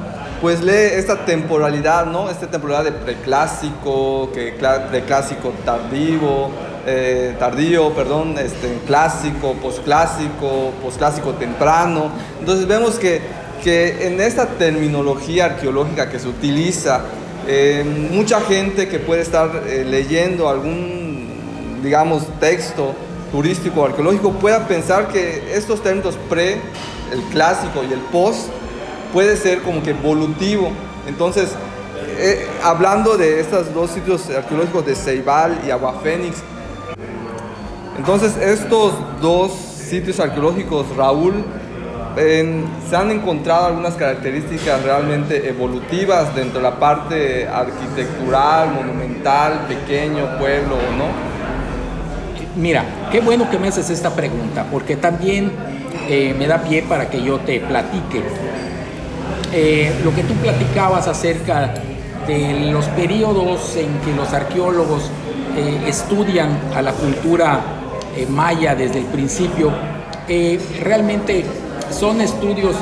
pues 0.40 0.62
lee 0.62 0.94
esta 0.94 1.26
temporalidad, 1.26 2.06
¿no? 2.06 2.30
Esta 2.30 2.46
temporalidad 2.46 2.90
de 2.90 2.98
preclásico, 2.98 4.30
que 4.32 4.54
preclásico 4.90 5.52
tardío, 5.66 6.48
tardío, 7.38 7.90
perdón, 7.94 8.36
este, 8.38 8.78
clásico, 8.86 9.54
posclásico, 9.54 10.72
posclásico 10.82 11.32
temprano. 11.32 12.10
Entonces 12.40 12.66
vemos 12.66 12.98
que, 12.98 13.20
que 13.62 14.06
en 14.06 14.20
esta 14.20 14.46
terminología 14.46 15.46
arqueológica 15.46 16.10
que 16.10 16.18
se 16.18 16.28
utiliza, 16.28 17.02
eh, 17.46 17.84
mucha 18.10 18.40
gente 18.40 18.88
que 18.88 18.98
puede 18.98 19.20
estar 19.20 19.64
eh, 19.66 19.84
leyendo 19.84 20.48
algún, 20.48 21.80
digamos, 21.82 22.26
texto 22.40 22.94
turístico 23.30 23.84
arqueológico 23.84 24.32
pueda 24.32 24.66
pensar 24.66 25.08
que 25.08 25.54
estos 25.54 25.82
términos 25.82 26.16
pre, 26.30 26.54
el 27.12 27.22
clásico 27.32 27.82
y 27.88 27.92
el 27.92 28.00
post, 28.00 28.48
puede 29.12 29.36
ser 29.36 29.60
como 29.60 29.82
que 29.82 29.90
evolutivo. 29.90 30.72
Entonces, 31.06 31.50
eh, 32.16 32.46
hablando 32.62 33.18
de 33.18 33.40
estos 33.40 33.74
dos 33.74 33.90
sitios 33.90 34.30
arqueológicos 34.30 34.86
de 34.86 34.94
Ceibal 34.94 35.60
y 35.66 35.70
Agua 35.70 36.00
Fénix, 36.02 36.38
entonces 37.98 38.36
estos 38.36 38.94
dos 39.20 39.52
sitios 39.52 40.20
arqueológicos, 40.20 40.86
Raúl, 40.96 41.44
se 42.16 42.96
han 42.96 43.10
encontrado 43.10 43.66
algunas 43.66 43.94
características 43.94 44.82
realmente 44.84 45.48
evolutivas 45.48 46.34
dentro 46.34 46.60
de 46.60 46.62
la 46.62 46.78
parte 46.78 47.48
arquitectural, 47.48 48.72
monumental, 48.72 49.66
pequeño, 49.68 50.38
pueblo 50.38 50.76
no? 50.96 51.34
Mira, 52.56 52.84
qué 53.10 53.20
bueno 53.20 53.50
que 53.50 53.58
me 53.58 53.66
haces 53.66 53.90
esta 53.90 54.10
pregunta, 54.10 54.66
porque 54.70 54.94
también 54.94 55.50
eh, 56.08 56.34
me 56.38 56.46
da 56.46 56.62
pie 56.62 56.82
para 56.82 57.10
que 57.10 57.20
yo 57.20 57.38
te 57.40 57.58
platique. 57.58 58.22
Eh, 59.52 59.92
lo 60.04 60.14
que 60.14 60.22
tú 60.22 60.34
platicabas 60.34 61.08
acerca 61.08 61.74
de 62.28 62.70
los 62.70 62.86
periodos 62.86 63.76
en 63.76 63.98
que 64.00 64.14
los 64.16 64.32
arqueólogos 64.32 65.10
eh, 65.56 65.80
estudian 65.88 66.58
a 66.76 66.82
la 66.82 66.92
cultura 66.92 67.60
maya 68.28 68.74
desde 68.74 68.98
el 68.98 69.06
principio, 69.06 69.72
realmente 70.82 71.44
son 71.90 72.20
estudios 72.20 72.76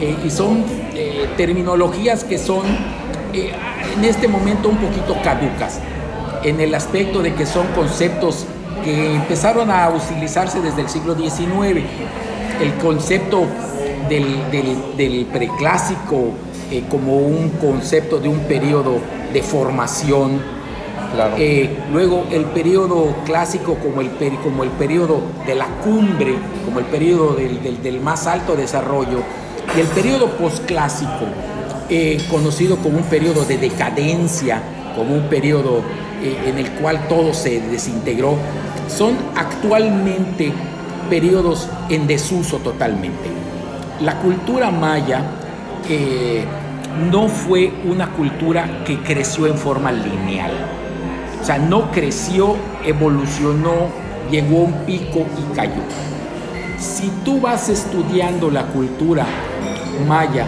eh, 0.00 0.16
y 0.24 0.30
son 0.30 0.64
eh, 0.94 1.28
terminologías 1.36 2.22
que 2.22 2.38
son 2.38 2.64
eh, 3.32 3.52
en 3.96 4.04
este 4.04 4.28
momento 4.28 4.68
un 4.68 4.76
poquito 4.76 5.16
caducas, 5.22 5.80
en 6.44 6.60
el 6.60 6.74
aspecto 6.74 7.20
de 7.20 7.34
que 7.34 7.46
son 7.46 7.66
conceptos 7.68 8.46
que 8.84 9.16
empezaron 9.16 9.70
a 9.70 9.88
utilizarse 9.90 10.60
desde 10.60 10.82
el 10.82 10.88
siglo 10.88 11.16
XIX. 11.16 11.84
El 12.60 12.74
concepto 12.80 13.46
del, 14.08 15.26
preclásico 15.32 16.32
como 16.88 17.16
un 17.16 17.50
concepto 17.60 18.18
de 18.20 18.28
un 18.28 18.40
periodo 18.40 18.98
de 19.32 19.42
formación, 19.42 20.40
eh, 21.38 21.76
luego 21.90 22.26
el 22.30 22.44
periodo 22.46 23.14
clásico 23.24 23.76
como 23.76 24.00
el, 24.02 24.10
como 24.42 24.62
el 24.62 24.70
periodo 24.70 25.22
de 25.46 25.54
la 25.54 25.66
cumbre, 25.82 26.34
como 26.64 26.80
el 26.80 26.84
periodo 26.86 27.34
del, 27.34 28.00
más 28.00 28.26
alto 28.26 28.54
desarrollo, 28.54 29.22
y 29.76 29.80
el 29.80 29.86
periodo 29.88 30.26
posclásico, 30.36 31.26
eh, 31.88 32.20
conocido 32.30 32.76
como 32.76 32.98
un 32.98 33.04
periodo 33.04 33.44
de 33.44 33.56
decadencia, 33.56 34.62
como 34.94 35.14
un 35.14 35.28
periodo 35.28 35.82
eh, 36.22 36.36
en 36.46 36.58
el 36.58 36.70
cual 36.72 37.08
todo 37.08 37.32
se 37.32 37.60
desintegró, 37.60 38.36
son 38.88 39.16
actualmente 39.34 40.52
periodos 41.08 41.68
en 41.88 42.06
desuso 42.06 42.58
totalmente. 42.58 43.30
La 44.00 44.18
cultura 44.20 44.70
maya 44.70 45.22
no 47.10 47.28
fue 47.28 47.72
una 47.84 48.12
cultura 48.12 48.84
que 48.84 48.98
creció 48.98 49.46
en 49.46 49.56
forma 49.56 49.90
lineal 49.90 50.52
o 51.40 51.44
sea, 51.44 51.58
no 51.58 51.90
creció, 51.90 52.56
evolucionó, 52.84 53.88
llegó 54.30 54.58
a 54.58 54.64
un 54.64 54.72
pico 54.84 55.26
y 55.38 55.54
cayó. 55.54 55.82
Si 56.78 57.10
tú 57.24 57.40
vas 57.40 57.68
estudiando 57.68 58.50
la 58.50 58.66
cultura 58.66 59.26
maya 60.06 60.46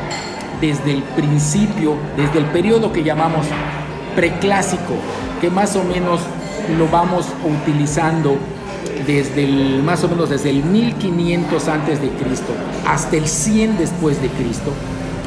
desde 0.61 0.93
el 0.93 1.03
principio, 1.03 1.97
desde 2.17 2.39
el 2.39 2.45
periodo 2.47 2.93
que 2.93 3.03
llamamos 3.03 3.47
preclásico, 4.15 4.95
que 5.41 5.51
más 5.51 5.75
o 5.77 5.85
menos 5.85 6.21
lo 6.79 6.89
vamos 6.89 7.27
utilizando 7.45 8.37
desde 9.07 9.45
el, 9.45 9.83
más 9.83 10.05
o 10.05 10.09
menos 10.09 10.31
desde 10.31 10.51
el 10.51 10.63
1500 10.63 11.69
antes 11.69 12.01
de 12.01 12.11
Cristo 12.11 12.53
hasta 12.87 13.17
el 13.17 13.27
100 13.27 13.79
después 13.79 14.21
de 14.21 14.29
Cristo, 14.29 14.73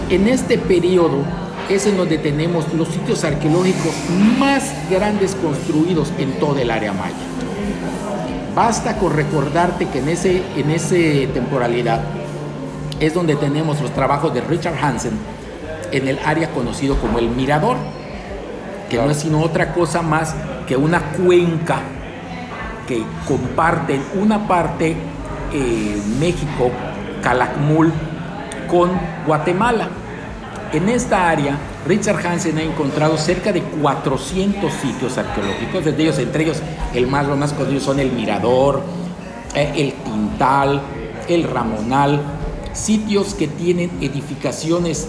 en 0.10 0.28
este 0.28 0.58
periodo 0.58 1.24
es 1.70 1.86
en 1.86 1.98
donde 1.98 2.18
tenemos 2.18 2.72
los 2.74 2.88
sitios 2.90 3.24
arqueológicos 3.24 3.94
más 4.38 4.74
grandes 4.90 5.36
construidos 5.36 6.12
en 6.18 6.40
toda 6.40 6.62
el 6.62 6.72
área 6.72 6.94
maya. 6.94 7.16
Basta 8.56 8.98
con 8.98 9.14
recordarte 9.14 9.88
que 9.88 10.00
en 10.00 10.10
ese, 10.10 10.44
en 10.56 10.70
ese 10.70 11.28
temporalidad 11.34 12.02
es 13.00 13.14
donde 13.14 13.36
tenemos 13.36 13.82
los 13.82 13.92
trabajos 13.92 14.34
de 14.34 14.42
Richard 14.42 14.76
Hansen 14.82 15.14
en 15.92 16.08
el 16.08 16.20
área 16.26 16.50
conocido 16.52 16.98
como 16.98 17.20
el 17.20 17.30
Mirador, 17.30 17.78
que 18.90 18.98
no 18.98 19.10
es 19.10 19.18
sino 19.18 19.42
otra 19.42 19.74
cosa 19.74 20.02
más 20.02 20.36
que 20.68 20.78
una 20.78 21.02
cuenca 21.14 21.82
que 22.88 23.04
comparten 23.28 24.04
una 24.16 24.48
parte 24.48 24.96
eh, 25.52 26.02
México, 26.20 26.72
Calakmul, 27.22 27.92
con 28.70 28.92
Guatemala. 29.26 29.88
En 30.74 30.90
esta 30.90 31.30
área, 31.30 31.58
Richard 31.88 32.26
Hansen 32.26 32.58
ha 32.58 32.64
encontrado 32.64 33.18
cerca 33.18 33.52
de 33.52 33.62
400 33.62 34.74
sitios 34.74 35.18
arqueológicos, 35.18 35.86
desde 35.86 36.02
ellos, 36.02 36.18
entre 36.18 36.44
ellos, 36.44 36.62
el 36.96 37.06
más, 37.08 37.28
los 37.28 37.38
más 37.38 37.54
conocidos 37.54 37.84
son 37.84 38.00
el 38.00 38.12
Mirador, 38.12 38.82
eh, 39.54 39.72
el 39.76 39.94
Tintal, 39.94 40.82
el 41.28 41.44
Ramonal, 41.44 42.22
sitios 42.74 43.36
que 43.36 43.48
tienen 43.48 43.92
edificaciones 44.02 45.08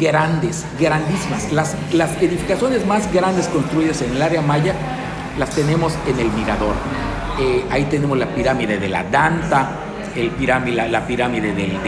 grandes, 0.00 0.64
grandísimas. 0.80 1.52
Las, 1.52 1.76
las 1.92 2.16
edificaciones 2.22 2.86
más 2.86 3.12
grandes 3.12 3.48
construidas 3.48 4.00
en 4.00 4.12
el 4.12 4.22
área 4.22 4.40
maya 4.40 4.74
las 5.38 5.50
tenemos 5.50 5.92
en 6.06 6.18
el 6.18 6.30
Mirador. 6.32 6.74
Eh, 7.40 7.64
ahí 7.70 7.84
tenemos 7.84 8.16
la 8.18 8.26
pirámide 8.34 8.78
de 8.78 8.88
la 8.88 9.04
Danta, 9.04 9.70
el 10.16 10.32
la, 10.74 11.06
pirámide 11.06 11.52
del, 11.52 11.78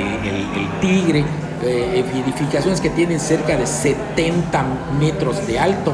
Tigre, 0.81 1.25
eh, 1.63 2.05
edificaciones 2.25 2.81
que 2.81 2.89
tienen 2.89 3.21
cerca 3.21 3.57
de 3.57 3.67
70 3.67 4.65
metros 4.99 5.47
de 5.47 5.59
alto 5.59 5.93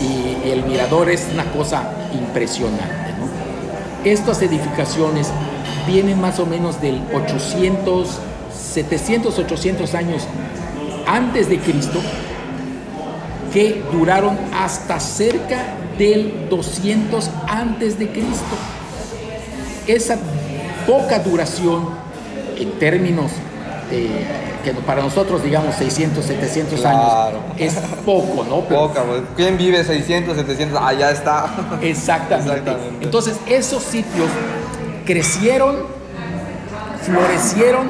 y, 0.00 0.50
el 0.50 0.64
mirador 0.64 1.08
es 1.10 1.26
una 1.32 1.44
cosa 1.52 1.90
impresionante. 2.12 3.14
Estas 4.04 4.42
edificaciones 4.42 5.28
vienen 5.86 6.20
más 6.20 6.38
o 6.38 6.46
menos 6.46 6.80
del 6.80 7.00
800, 7.12 8.18
700, 8.52 9.38
800 9.38 9.94
años 9.94 10.26
antes 11.06 11.48
de 11.48 11.58
Cristo 11.58 12.00
que 13.52 13.82
duraron 13.92 14.36
hasta 14.54 15.00
cerca 15.00 15.74
del 15.98 16.48
200 16.48 17.30
antes 17.48 17.98
de 17.98 18.08
Cristo. 18.08 18.56
Esa 19.86 20.18
poca 20.86 21.20
duración 21.20 21.90
en 22.58 22.70
términos 22.72 23.30
que 24.72 24.80
para 24.80 25.00
nosotros, 25.02 25.44
digamos, 25.44 25.76
600, 25.76 26.24
700 26.24 26.84
años 26.84 27.12
es 27.56 27.74
poco, 28.04 28.44
¿no? 28.44 28.60
Poca, 28.68 29.04
pues, 29.04 29.22
¿quién 29.36 29.56
vive 29.56 29.84
600, 29.84 30.36
700? 30.36 30.78
Ah, 30.82 30.92
ya 30.92 31.10
está. 31.10 31.54
Exactamente. 31.82 32.72
Entonces, 33.00 33.36
esos 33.46 33.82
sitios 33.82 34.28
crecieron, 35.04 35.76
florecieron 37.02 37.88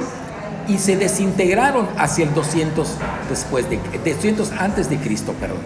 y 0.69 0.77
se 0.77 0.97
desintegraron 0.97 1.89
hacia 1.97 2.25
el 2.25 2.35
200 2.35 2.89
después 3.31 3.71
de 3.71 3.79
200 4.05 4.53
antes 4.53 4.91
de 4.91 4.99
Cristo, 4.99 5.33
perdón. 5.41 5.61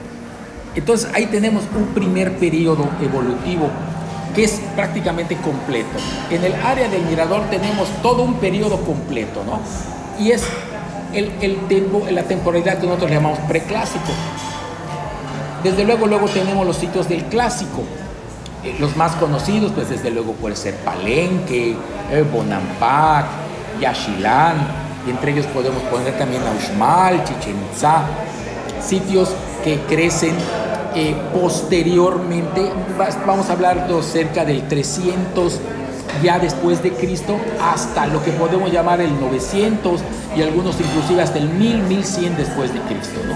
Entonces 0.77 1.11
ahí 1.15 1.27
tenemos 1.27 1.65
un 1.75 1.87
primer 1.87 2.37
periodo 2.37 2.89
evolutivo 3.03 3.69
que 4.37 4.45
es 4.45 4.61
prácticamente 4.77 5.37
completo. 5.39 5.89
En 6.31 6.45
el 6.45 6.55
área 6.55 6.89
del 6.89 7.03
mirador 7.03 7.51
tenemos 7.51 7.89
todo 8.03 8.23
un 8.23 8.35
periodo 8.35 8.79
completo, 8.83 9.43
¿no? 9.45 9.59
Y 10.23 10.31
es 10.31 10.45
el, 11.15 11.33
el 11.41 11.57
tiempo, 11.69 12.05
la 12.11 12.23
temporalidad 12.25 12.79
que 12.79 12.87
nosotros 12.87 13.11
llamamos 13.11 13.39
preclásico. 13.41 14.13
Desde 15.63 15.85
luego, 15.85 16.07
luego 16.07 16.29
tenemos 16.29 16.67
los 16.67 16.77
sitios 16.77 17.09
del 17.09 17.25
clásico. 17.25 17.83
Eh, 18.65 18.77
los 18.79 18.97
más 18.97 19.13
conocidos, 19.17 19.73
pues 19.73 19.89
desde 19.89 20.11
luego 20.11 20.33
puede 20.33 20.57
ser 20.57 20.75
Palenque, 20.77 21.77
eh, 22.11 22.25
Bonampak, 22.31 23.27
y 23.81 25.11
entre 25.11 25.33
ellos 25.33 25.47
podemos 25.47 25.83
poner 25.85 26.19
también 26.19 26.43
Uxmal, 26.57 27.25
Chichen 27.25 27.57
Itza, 27.73 28.03
sitios 28.83 29.31
que 29.65 29.79
crecen 29.89 30.35
eh, 30.95 31.15
posteriormente, 31.33 32.71
vamos 33.27 33.49
a 33.49 33.53
hablar 33.53 33.87
cerca 34.03 34.45
del 34.45 34.69
300 34.69 35.59
ya 36.23 36.39
después 36.39 36.83
de 36.83 36.93
Cristo 36.93 37.37
hasta 37.63 38.07
lo 38.07 38.23
que 38.23 38.31
podemos 38.33 38.71
llamar 38.73 39.01
el 39.01 39.19
900 39.21 40.01
y 40.37 40.43
algunos 40.43 40.81
inclusive 40.81 41.23
hasta 41.23 41.39
el 41.39 41.49
1000, 41.49 41.83
1100 41.85 42.37
después 42.37 42.73
de 42.73 42.81
Cristo, 42.81 43.21
¿no? 43.27 43.35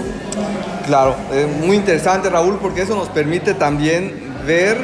Claro, 0.85 1.15
muy 1.61 1.77
interesante 1.77 2.29
Raúl 2.29 2.59
porque 2.61 2.83
eso 2.83 2.95
nos 2.95 3.09
permite 3.09 3.53
también 3.53 4.35
ver 4.45 4.77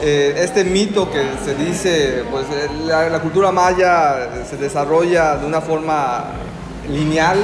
eh, 0.00 0.34
este 0.44 0.62
mito 0.64 1.10
que 1.10 1.22
se 1.44 1.54
dice, 1.56 2.22
pues 2.30 2.44
la, 2.86 3.18
cultura 3.20 3.50
maya 3.50 4.44
se 4.48 4.56
desarrolla 4.56 5.36
de 5.36 5.46
una 5.46 5.60
forma 5.60 6.24
lineal, 6.88 7.38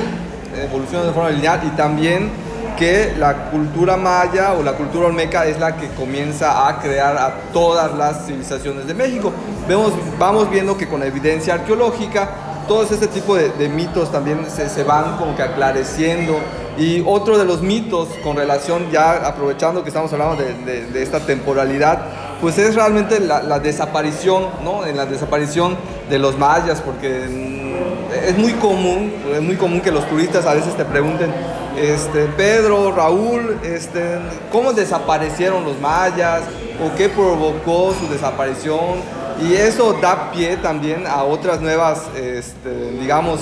evoluciona 0.62 1.04
de 1.04 1.12
forma 1.12 1.30
lineal 1.30 1.62
y 1.64 1.76
también 1.76 2.30
que 2.76 3.14
la 3.18 3.50
cultura 3.50 3.96
maya 3.96 4.54
o 4.54 4.62
la 4.62 4.72
cultura 4.72 5.06
olmeca 5.06 5.46
es 5.46 5.58
la 5.58 5.76
que 5.76 5.88
comienza 5.90 6.68
a 6.68 6.78
crear 6.78 7.16
a 7.16 7.34
todas 7.52 7.94
las 7.96 8.26
civilizaciones 8.26 8.86
de 8.86 8.94
México. 8.94 9.32
Vemos, 9.68 9.92
vamos 10.18 10.50
viendo 10.50 10.76
que 10.76 10.88
con 10.88 11.02
evidencia 11.02 11.54
arqueológica 11.54 12.28
todos 12.66 12.90
este 12.92 13.08
tipo 13.08 13.36
de, 13.36 13.68
mitos 13.68 14.10
también 14.10 14.46
se, 14.48 14.84
van 14.84 15.16
como 15.16 15.36
que 15.36 15.42
aclareciendo. 15.42 16.38
Y 16.76 17.02
otro 17.06 17.38
de 17.38 17.44
los 17.44 17.62
mitos 17.62 18.08
con 18.22 18.36
relación, 18.36 18.90
ya 18.90 19.26
aprovechando 19.26 19.82
que 19.82 19.90
estamos 19.90 20.12
hablando 20.12 20.42
de, 20.42 21.02
esta 21.02 21.20
temporalidad, 21.20 22.06
pues 22.40 22.58
es 22.58 22.74
realmente 22.74 23.20
la, 23.20 23.58
desaparición, 23.60 24.46
¿no? 24.64 24.84
En 24.84 24.96
la 24.96 25.06
desaparición 25.06 25.76
de 26.10 26.18
los 26.18 26.38
mayas, 26.38 26.80
porque 26.80 27.26
mm, 27.28 28.28
es 28.28 28.38
muy 28.38 28.52
común, 28.54 29.12
es 29.32 29.42
muy 29.42 29.56
común 29.56 29.80
que 29.80 29.90
los 29.90 30.08
turistas 30.08 30.46
a 30.46 30.54
veces 30.54 30.76
te 30.76 30.84
pregunten, 30.84 31.32
este, 31.76 32.26
Pedro, 32.36 32.92
Raúl, 32.92 33.58
este, 33.62 34.18
cómo 34.52 34.72
desaparecieron 34.72 35.64
los 35.64 35.78
mayas 35.80 36.42
o 36.84 36.94
qué 36.96 37.08
provocó 37.08 37.94
su 37.98 38.08
desaparición. 38.08 39.02
Y 39.42 39.54
eso 39.54 39.94
da 39.94 40.30
pie 40.30 40.56
también 40.56 41.06
a 41.06 41.24
otras 41.24 41.60
nuevas, 41.60 42.02
este, 42.16 42.92
digamos, 43.00 43.40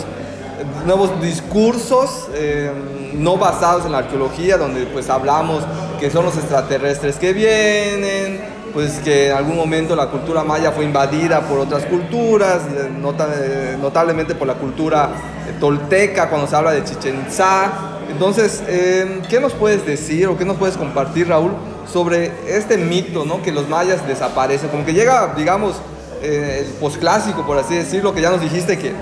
nuevos 0.87 1.21
discursos 1.21 2.29
eh, 2.35 2.71
no 3.15 3.37
basados 3.37 3.85
en 3.85 3.93
la 3.93 3.99
arqueología, 3.99 4.57
donde 4.57 4.87
pues 4.87 5.11
hablamos 5.11 5.65
que 6.01 6.11
son 6.11 6.25
los 6.25 6.37
extraterrestres 6.37 7.17
que 7.17 7.33
vienen, 7.33 8.41
pues 8.73 9.01
que 9.01 9.29
en 9.29 9.37
algún 9.37 9.57
momento 9.57 9.95
la 9.95 10.07
cultura 10.07 10.43
maya 10.43 10.73
fue 10.73 10.85
invadida 10.85 11.43
por 11.43 11.59
otras 11.59 11.85
culturas, 11.85 12.63
eh, 12.75 12.89
eh, 12.89 13.77
notablemente 13.81 14.35
por 14.35 14.47
la 14.47 14.55
cultura 14.55 15.11
tolteca 15.61 16.29
cuando 16.29 16.47
se 16.47 16.57
habla 16.57 16.73
de 16.73 16.85
Chichen 16.85 17.21
Itza. 17.27 17.92
Entonces, 18.11 18.63
¿qué 18.67 19.41
nos 19.41 19.53
puedes 19.53 19.85
decir 19.87 20.27
o 20.27 20.37
qué 20.37 20.45
nos 20.45 20.57
puedes 20.57 20.77
compartir, 20.77 21.29
Raúl, 21.29 21.53
sobre 21.93 22.33
este 22.49 22.79
mito, 22.79 23.25
¿no? 23.25 23.43
Que 23.43 23.53
los 23.53 23.69
mayas 23.69 24.07
desaparecen, 24.07 24.71
como 24.71 24.85
que 24.85 24.95
llega, 24.95 25.35
digamos, 25.37 25.77
eh, 26.23 26.65
el 26.65 26.73
posclásico, 26.75 27.45
por 27.45 27.59
así 27.59 27.75
decirlo, 27.75 28.15
que 28.15 28.21
ya 28.21 28.31
nos 28.31 28.41
dijiste 28.41 28.79
que 28.79 28.93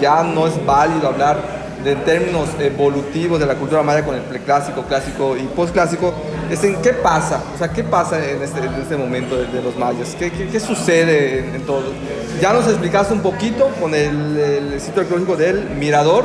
ya 0.00 0.22
no 0.22 0.46
es 0.46 0.64
válido 0.66 1.08
hablar 1.08 1.38
de 1.82 1.96
términos 1.96 2.48
evolutivos 2.58 3.38
de 3.38 3.46
la 3.46 3.54
cultura 3.54 3.82
maya 3.82 4.04
con 4.04 4.14
el 4.14 4.22
preclásico, 4.22 4.82
clásico 4.82 5.36
y 5.36 5.44
posclásico, 5.44 6.12
es 6.50 6.62
en 6.64 6.76
qué 6.82 6.92
pasa, 6.92 7.40
o 7.54 7.58
sea, 7.58 7.72
qué 7.72 7.82
pasa 7.82 8.18
en 8.18 8.42
este, 8.42 8.60
este 8.80 8.96
momento 8.96 9.36
de, 9.36 9.62
los 9.62 9.76
mayas, 9.76 10.16
qué, 10.18 10.60
sucede 10.60 11.54
en, 11.54 11.62
todo. 11.62 11.84
Ya 12.42 12.52
nos 12.52 12.66
explicaste 12.66 13.14
un 13.14 13.20
poquito 13.20 13.68
con 13.80 13.94
el, 13.94 14.36
el 14.36 14.80
sitio 14.80 15.02
arqueológico 15.02 15.36
del 15.36 15.70
Mirador, 15.70 16.24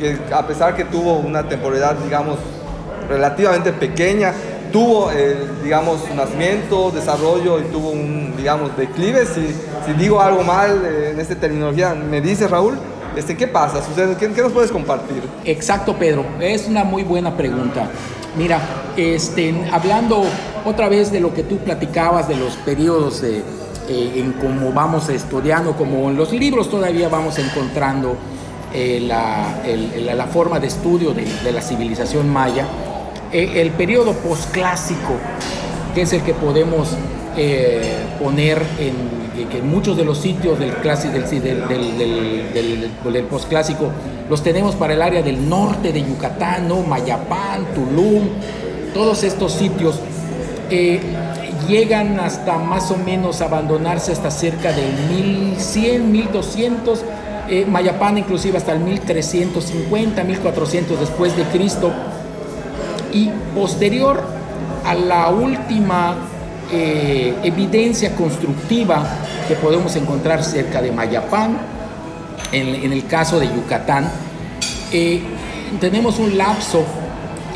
que 0.00 0.18
a 0.34 0.46
pesar 0.46 0.74
que 0.74 0.84
tuvo 0.84 1.18
una 1.18 1.46
temporalidad, 1.48 1.94
digamos, 1.96 2.38
relativamente 3.08 3.72
pequeña, 3.72 4.32
tuvo, 4.72 5.10
digamos, 5.62 6.00
nacimiento, 6.14 6.90
desarrollo 6.90 7.60
y 7.60 7.64
tuvo 7.64 7.90
un, 7.90 8.34
digamos, 8.36 8.76
declive. 8.76 9.26
Si, 9.26 9.54
digo 9.98 10.20
algo 10.20 10.42
mal 10.42 10.82
eh, 10.84 11.10
en 11.12 11.20
esta 11.20 11.34
terminología, 11.34 11.94
me 11.94 12.20
dice 12.20 12.48
Raúl, 12.48 12.78
este, 13.16 13.36
¿qué 13.36 13.48
pasa? 13.48 13.80
¿Qué, 14.18 14.28
¿Qué, 14.32 14.42
nos 14.42 14.52
puedes 14.52 14.70
compartir? 14.70 15.22
Exacto, 15.44 15.96
Pedro. 15.96 16.24
Es 16.40 16.66
una 16.66 16.84
muy 16.84 17.02
buena 17.02 17.36
pregunta. 17.36 17.90
Mira, 18.36 18.60
este, 18.96 19.52
hablando 19.72 20.22
otra 20.64 20.88
vez 20.88 21.10
de 21.10 21.20
lo 21.20 21.34
que 21.34 21.42
tú 21.42 21.58
platicabas 21.58 22.28
de 22.28 22.36
los 22.36 22.56
periodos 22.58 23.22
de, 23.22 23.38
eh, 23.88 24.12
en 24.16 24.32
cómo 24.34 24.72
vamos 24.72 25.08
estudiando, 25.08 25.72
como 25.76 26.10
en 26.10 26.16
los 26.16 26.32
libros 26.32 26.70
todavía 26.70 27.08
vamos 27.08 27.38
encontrando 27.38 28.16
eh, 28.74 29.00
la, 29.00 29.62
la, 30.14 30.26
forma 30.26 30.60
de 30.60 30.68
estudio 30.68 31.12
de, 31.12 31.24
de 31.24 31.52
la 31.52 31.60
civilización 31.60 32.28
maya 32.28 32.66
eh, 33.32 33.60
el 33.60 33.70
periodo 33.70 34.12
posclásico, 34.14 35.14
que 35.94 36.02
es 36.02 36.12
el 36.12 36.22
que 36.22 36.34
podemos 36.34 36.96
eh, 37.36 38.04
poner 38.20 38.60
en, 38.80 39.20
muchos 39.62 39.96
de 39.96 40.04
los 40.04 40.18
sitios 40.18 40.58
del, 40.58 40.74
del, 40.82 41.98
del, 42.52 42.90
del, 43.04 43.24
posclásico, 43.24 43.90
los 44.28 44.42
tenemos 44.42 44.74
para 44.74 44.94
el 44.94 45.02
área 45.02 45.22
del 45.22 45.48
norte 45.48 45.92
de 45.92 46.02
Yucatán, 46.02 46.68
¿no? 46.68 46.82
Mayapán, 46.82 47.66
Tulum, 47.74 48.28
todos 48.92 49.22
estos 49.22 49.52
sitios. 49.52 50.00
Eh, 50.70 51.00
llegan 51.68 52.18
hasta 52.20 52.58
más 52.58 52.90
o 52.90 52.96
menos 52.96 53.40
abandonarse 53.40 54.12
hasta 54.12 54.30
cerca 54.30 54.72
del 54.72 54.92
1100, 55.08 56.10
1200, 56.12 57.04
Mayapán 57.66 58.18
inclusive 58.18 58.58
hasta 58.58 58.72
el 58.72 58.80
1350, 58.80 60.22
1400 60.22 61.00
después 61.00 61.36
de 61.36 61.42
Cristo 61.44 61.90
y 63.12 63.30
posterior 63.54 64.22
a 64.84 64.94
la 64.94 65.28
última 65.30 66.16
eh, 66.72 67.34
evidencia 67.42 68.14
constructiva 68.14 69.04
que 69.48 69.56
podemos 69.56 69.96
encontrar 69.96 70.44
cerca 70.44 70.80
de 70.80 70.92
Mayapán, 70.92 71.58
en, 72.52 72.92
el 72.92 73.06
caso 73.06 73.38
de 73.38 73.46
Yucatán, 73.46 74.08
eh, 74.92 75.22
tenemos 75.80 76.18
un 76.18 76.36
lapso 76.36 76.84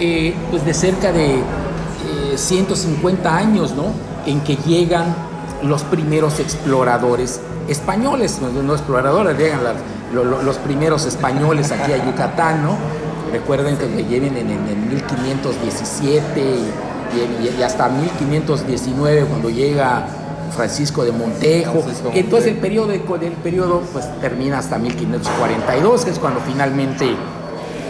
eh, 0.00 0.34
pues 0.50 0.64
de 0.64 0.74
cerca 0.74 1.12
de 1.12 1.42
150 2.36 3.36
años, 3.36 3.74
¿no? 3.74 3.86
En 4.26 4.40
que 4.40 4.56
llegan 4.56 5.14
los 5.62 5.82
primeros 5.82 6.40
exploradores 6.40 7.40
españoles, 7.68 8.40
no, 8.40 8.72
exploradores, 8.72 9.36
llegan 9.38 9.60
los 10.12 10.56
primeros 10.58 11.06
españoles 11.06 11.70
aquí 11.72 11.92
a 11.92 12.04
Yucatán, 12.04 12.62
¿no? 12.62 12.76
Recuerden 13.32 13.76
que 13.76 14.04
lleven 14.04 14.36
en, 14.36 14.88
1517 14.88 16.40
y, 17.58 17.62
hasta 17.62 17.88
1519 17.88 19.24
cuando 19.26 19.50
llega 19.50 20.06
Francisco 20.54 21.04
de 21.04 21.12
Montejo. 21.12 21.84
Entonces 22.14 22.52
el 22.52 22.58
periodo, 22.58 22.92
el 22.92 23.32
periodo 23.42 23.82
pues, 23.92 24.06
termina 24.20 24.58
hasta 24.58 24.78
1542, 24.78 26.04
que 26.04 26.10
es 26.10 26.18
cuando 26.18 26.40
finalmente 26.40 27.16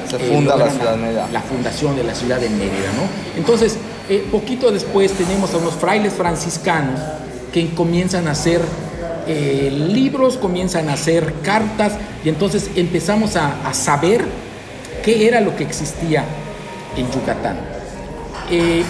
se 0.09 0.17
eh, 0.17 0.35
funda 0.35 0.57
la 0.57 0.71
ciudad 0.71 0.93
de 0.93 0.97
Mérida. 0.99 1.29
La 1.33 1.43
fundación 1.43 1.97
de 1.97 2.05
la 2.05 2.15
ciudad 2.15 2.41
de 2.41 2.49
Mérida, 2.49 2.93
¿no? 2.97 3.39
Entonces, 3.39 3.77
eh, 4.09 4.27
poquito 4.31 4.71
después 4.71 5.13
tenemos 5.13 5.53
a 5.55 5.59
unos 5.59 5.75
frailes 5.75 6.13
franciscanos 6.15 7.01
que 7.53 7.75
comienzan 7.75 8.29
a 8.29 8.33
hacer 8.33 8.61
eh, 9.27 9.71
libros, 9.73 10.37
comienzan 10.37 10.89
a 10.89 10.95
hacer 10.95 11.35
cartas, 11.43 11.95
y 12.25 12.29
entonces 12.29 12.71
empezamos 12.77 13.37
a, 13.37 13.73
saber 13.73 14.25
qué 15.05 15.27
era 15.27 15.41
lo 15.41 15.57
que 15.57 15.65
existía 15.65 16.25
en 16.97 17.11
Yucatán. 17.11 17.57
Eh, 18.51 18.83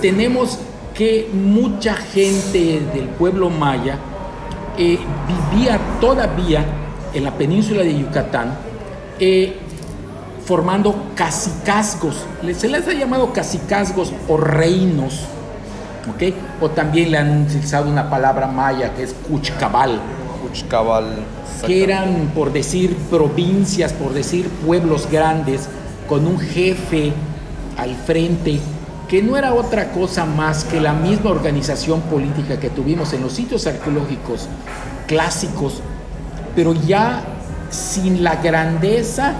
tenemos 0.00 0.58
que 0.94 1.28
mucha 1.32 1.94
gente 1.94 2.80
del 2.94 3.08
pueblo 3.18 3.50
maya 3.50 3.98
eh, 4.78 4.98
vivía 5.50 5.78
todavía 6.00 6.64
en 7.12 7.24
la 7.24 7.32
península 7.32 7.82
de 7.82 7.98
Yucatán 7.98 8.54
eh, 9.18 9.54
formando 10.46 11.10
cacicazgos. 11.14 12.16
Se 12.56 12.68
les 12.68 12.88
ha 12.88 12.92
llamado 12.92 13.32
cacicazgos 13.32 14.12
o 14.28 14.36
reinos. 14.36 15.26
¿Ok? 16.08 16.34
O 16.60 16.70
también 16.70 17.10
le 17.10 17.18
han 17.18 17.42
utilizado 17.42 17.90
una 17.90 18.08
palabra 18.08 18.46
maya 18.46 18.94
que 18.94 19.02
es 19.02 19.14
cuchcabal. 19.28 20.00
Cuchcabal. 20.42 21.24
Que 21.66 21.84
eran, 21.84 22.32
por 22.34 22.52
decir, 22.52 22.96
provincias, 23.10 23.92
por 23.92 24.12
decir, 24.12 24.48
pueblos 24.66 25.08
grandes, 25.10 25.68
con 26.08 26.26
un 26.26 26.38
jefe 26.38 27.12
al 27.78 27.94
frente, 27.94 28.58
que 29.08 29.22
no 29.22 29.36
era 29.36 29.54
otra 29.54 29.92
cosa 29.92 30.24
más 30.24 30.64
que 30.64 30.80
la 30.80 30.92
misma 30.92 31.30
organización 31.30 32.00
política 32.02 32.58
que 32.58 32.70
tuvimos 32.70 33.12
en 33.12 33.22
los 33.22 33.32
sitios 33.32 33.66
arqueológicos 33.66 34.48
clásicos, 35.06 35.80
pero 36.56 36.72
ya 36.72 37.22
sin 37.70 38.24
la 38.24 38.36
grandeza 38.36 39.34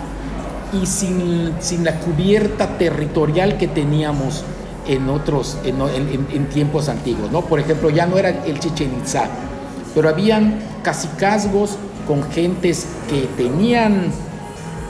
y 0.73 0.87
sin, 0.87 1.53
sin 1.61 1.85
la 1.85 1.99
cubierta 2.01 2.79
territorial 2.79 3.59
que 3.59 3.69
teníamos 3.69 4.45
en 4.87 5.09
otros, 5.09 5.59
en, 5.65 6.47
tiempos 6.47 6.89
antiguos, 6.89 7.31
¿no? 7.31 7.43
Por 7.43 7.61
ejemplo, 7.61 7.91
ya 7.91 8.07
no 8.07 8.19
era 8.19 8.31
el 8.45 8.59
Chichen 8.59 8.93
Itza, 9.01 9.29
pero 9.95 10.09
habían 10.09 10.61
casicazgos 10.83 11.77
con 12.07 12.23
gentes 12.31 12.87
que 13.09 13.29
tenían 13.37 14.11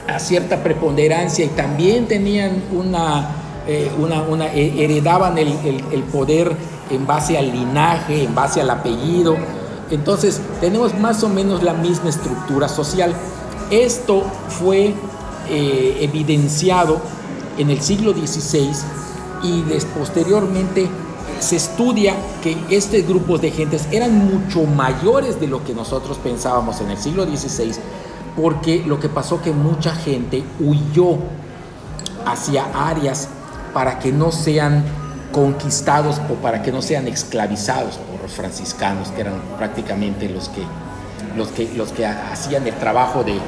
a 0.09 0.19
cierta 0.19 0.63
preponderancia 0.63 1.45
y 1.45 1.49
también 1.49 2.07
tenían 2.07 2.63
una, 2.73 3.29
eh, 3.67 3.91
una, 3.99 4.47
eh, 4.47 4.85
heredaban 4.85 5.39
el, 5.39 5.55
el, 5.93 6.03
poder 6.05 6.53
en 6.91 7.07
base 7.07 7.39
al 7.39 7.53
linaje, 7.53 8.25
en 8.25 8.35
base 8.35 8.61
al 8.61 8.71
apellido. 8.71 9.37
Entonces, 9.91 10.41
tenemos 10.61 10.99
más 10.99 11.23
o 11.23 11.29
menos 11.29 11.63
la 11.63 11.75
misma 11.75 12.09
estructura 12.11 12.69
social. 12.69 13.15
Esto 13.71 14.25
fue 14.49 14.95
eh, 15.49 15.99
evidenciado 16.01 16.99
en 17.59 17.71
el 17.71 17.81
siglo 17.83 18.13
XVI 18.13 18.71
y 19.43 19.63
posteriormente 19.99 20.89
se 21.41 21.57
estudia 21.57 22.15
que 22.43 22.57
este 22.71 23.03
grupo 23.03 23.39
de 23.39 23.51
gentes 23.51 23.89
eran 23.91 24.17
mucho 24.17 24.65
mayores 24.65 25.41
de 25.41 25.49
lo 25.49 25.65
que 25.65 25.75
nosotros 25.75 26.19
pensábamos 26.19 26.81
en 26.81 26.91
el 26.91 26.99
siglo 26.99 27.25
XVI, 27.25 27.73
porque 28.37 28.83
lo 28.87 29.01
que 29.01 29.09
pasó 29.09 29.43
que 29.43 29.53
mucha 29.53 29.95
gente 29.95 30.45
huyó 30.61 31.19
hacia 32.25 32.67
áreas 32.75 33.29
para 33.75 33.99
que 33.99 34.13
no 34.13 34.31
sean 34.31 34.85
conquistados 35.33 36.21
o 36.31 36.35
para 36.35 36.63
que 36.63 36.71
no 36.71 36.83
sean 36.83 37.09
esclavizados 37.09 37.97
por 37.97 38.23
los 38.23 38.33
franciscanos, 38.33 39.09
que 39.09 39.23
eran 39.23 39.41
prácticamente 39.59 40.29
los 40.29 40.49
que, 40.51 40.63
los 41.37 41.49
que, 41.49 41.73
los 41.75 41.91
que 41.93 42.07
hacían 42.07 42.67
el 42.67 42.75
trabajo 42.75 43.25
de, 43.25 43.41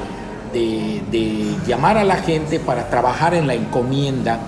de, 0.51 1.55
llamar 1.67 1.97
a 1.97 2.03
la 2.03 2.17
gente 2.17 2.59
para 2.59 2.89
trabajar 2.89 3.33
en 3.33 3.47
la 3.47 3.53
encomienda 3.53 4.39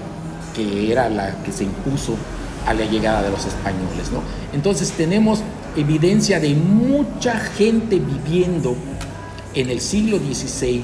que 0.57 0.91
era 0.91 1.07
la 1.07 1.43
que 1.43 1.51
se 1.51 1.63
impuso 1.63 2.15
a 2.65 2.73
la 2.73 2.85
llegada 2.85 3.21
de 3.21 3.29
los 3.29 3.45
españoles. 3.45 4.11
¿no? 4.11 4.21
Entonces 4.53 4.91
tenemos 4.91 5.41
evidencia 5.75 6.39
de 6.39 6.55
mucha 6.55 7.37
gente 7.37 7.99
viviendo 7.99 8.75
en 9.53 9.69
el 9.69 9.79
siglo 9.79 10.17
XVI, 10.17 10.83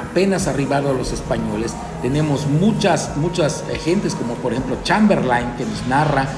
apenas 0.00 0.46
arribados 0.46 0.96
los 0.96 1.12
españoles. 1.12 1.74
Tenemos 2.00 2.46
muchas, 2.46 3.16
muchas 3.16 3.64
eh, 3.70 3.78
gentes, 3.78 4.14
como 4.14 4.34
por 4.34 4.52
ejemplo 4.52 4.76
Chamberlain, 4.84 5.56
que 5.56 5.64
nos 5.64 5.86
narra 5.88 6.28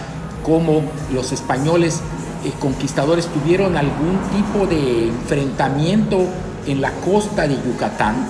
cómo 0.42 0.82
los 1.12 1.32
españoles 1.32 2.00
eh, 2.44 2.52
conquistadores 2.58 3.26
tuvieron 3.26 3.76
algún 3.76 4.18
tipo 4.32 4.66
de 4.66 5.08
enfrentamiento 5.08 6.26
en 6.66 6.80
la 6.80 6.92
costa 6.92 7.46
de 7.46 7.56
Yucatán 7.56 8.26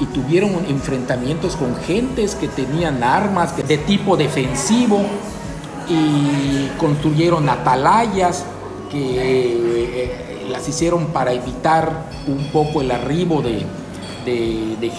y 0.00 0.06
tuvieron 0.06 0.50
enfrentamientos 0.68 1.56
con 1.56 1.76
gentes 1.76 2.34
que 2.34 2.48
tenían 2.48 3.02
armas 3.02 3.56
de 3.56 3.78
tipo 3.78 4.16
defensivo 4.16 5.02
y 5.88 6.68
construyeron 6.78 7.48
atalayas 7.48 8.44
que 8.90 8.98
eh, 8.98 10.46
las 10.50 10.68
hicieron 10.68 11.06
para 11.06 11.32
evitar 11.32 12.06
un 12.26 12.44
poco 12.52 12.80
el 12.80 12.90
arribo 12.90 13.42
de, 13.42 13.66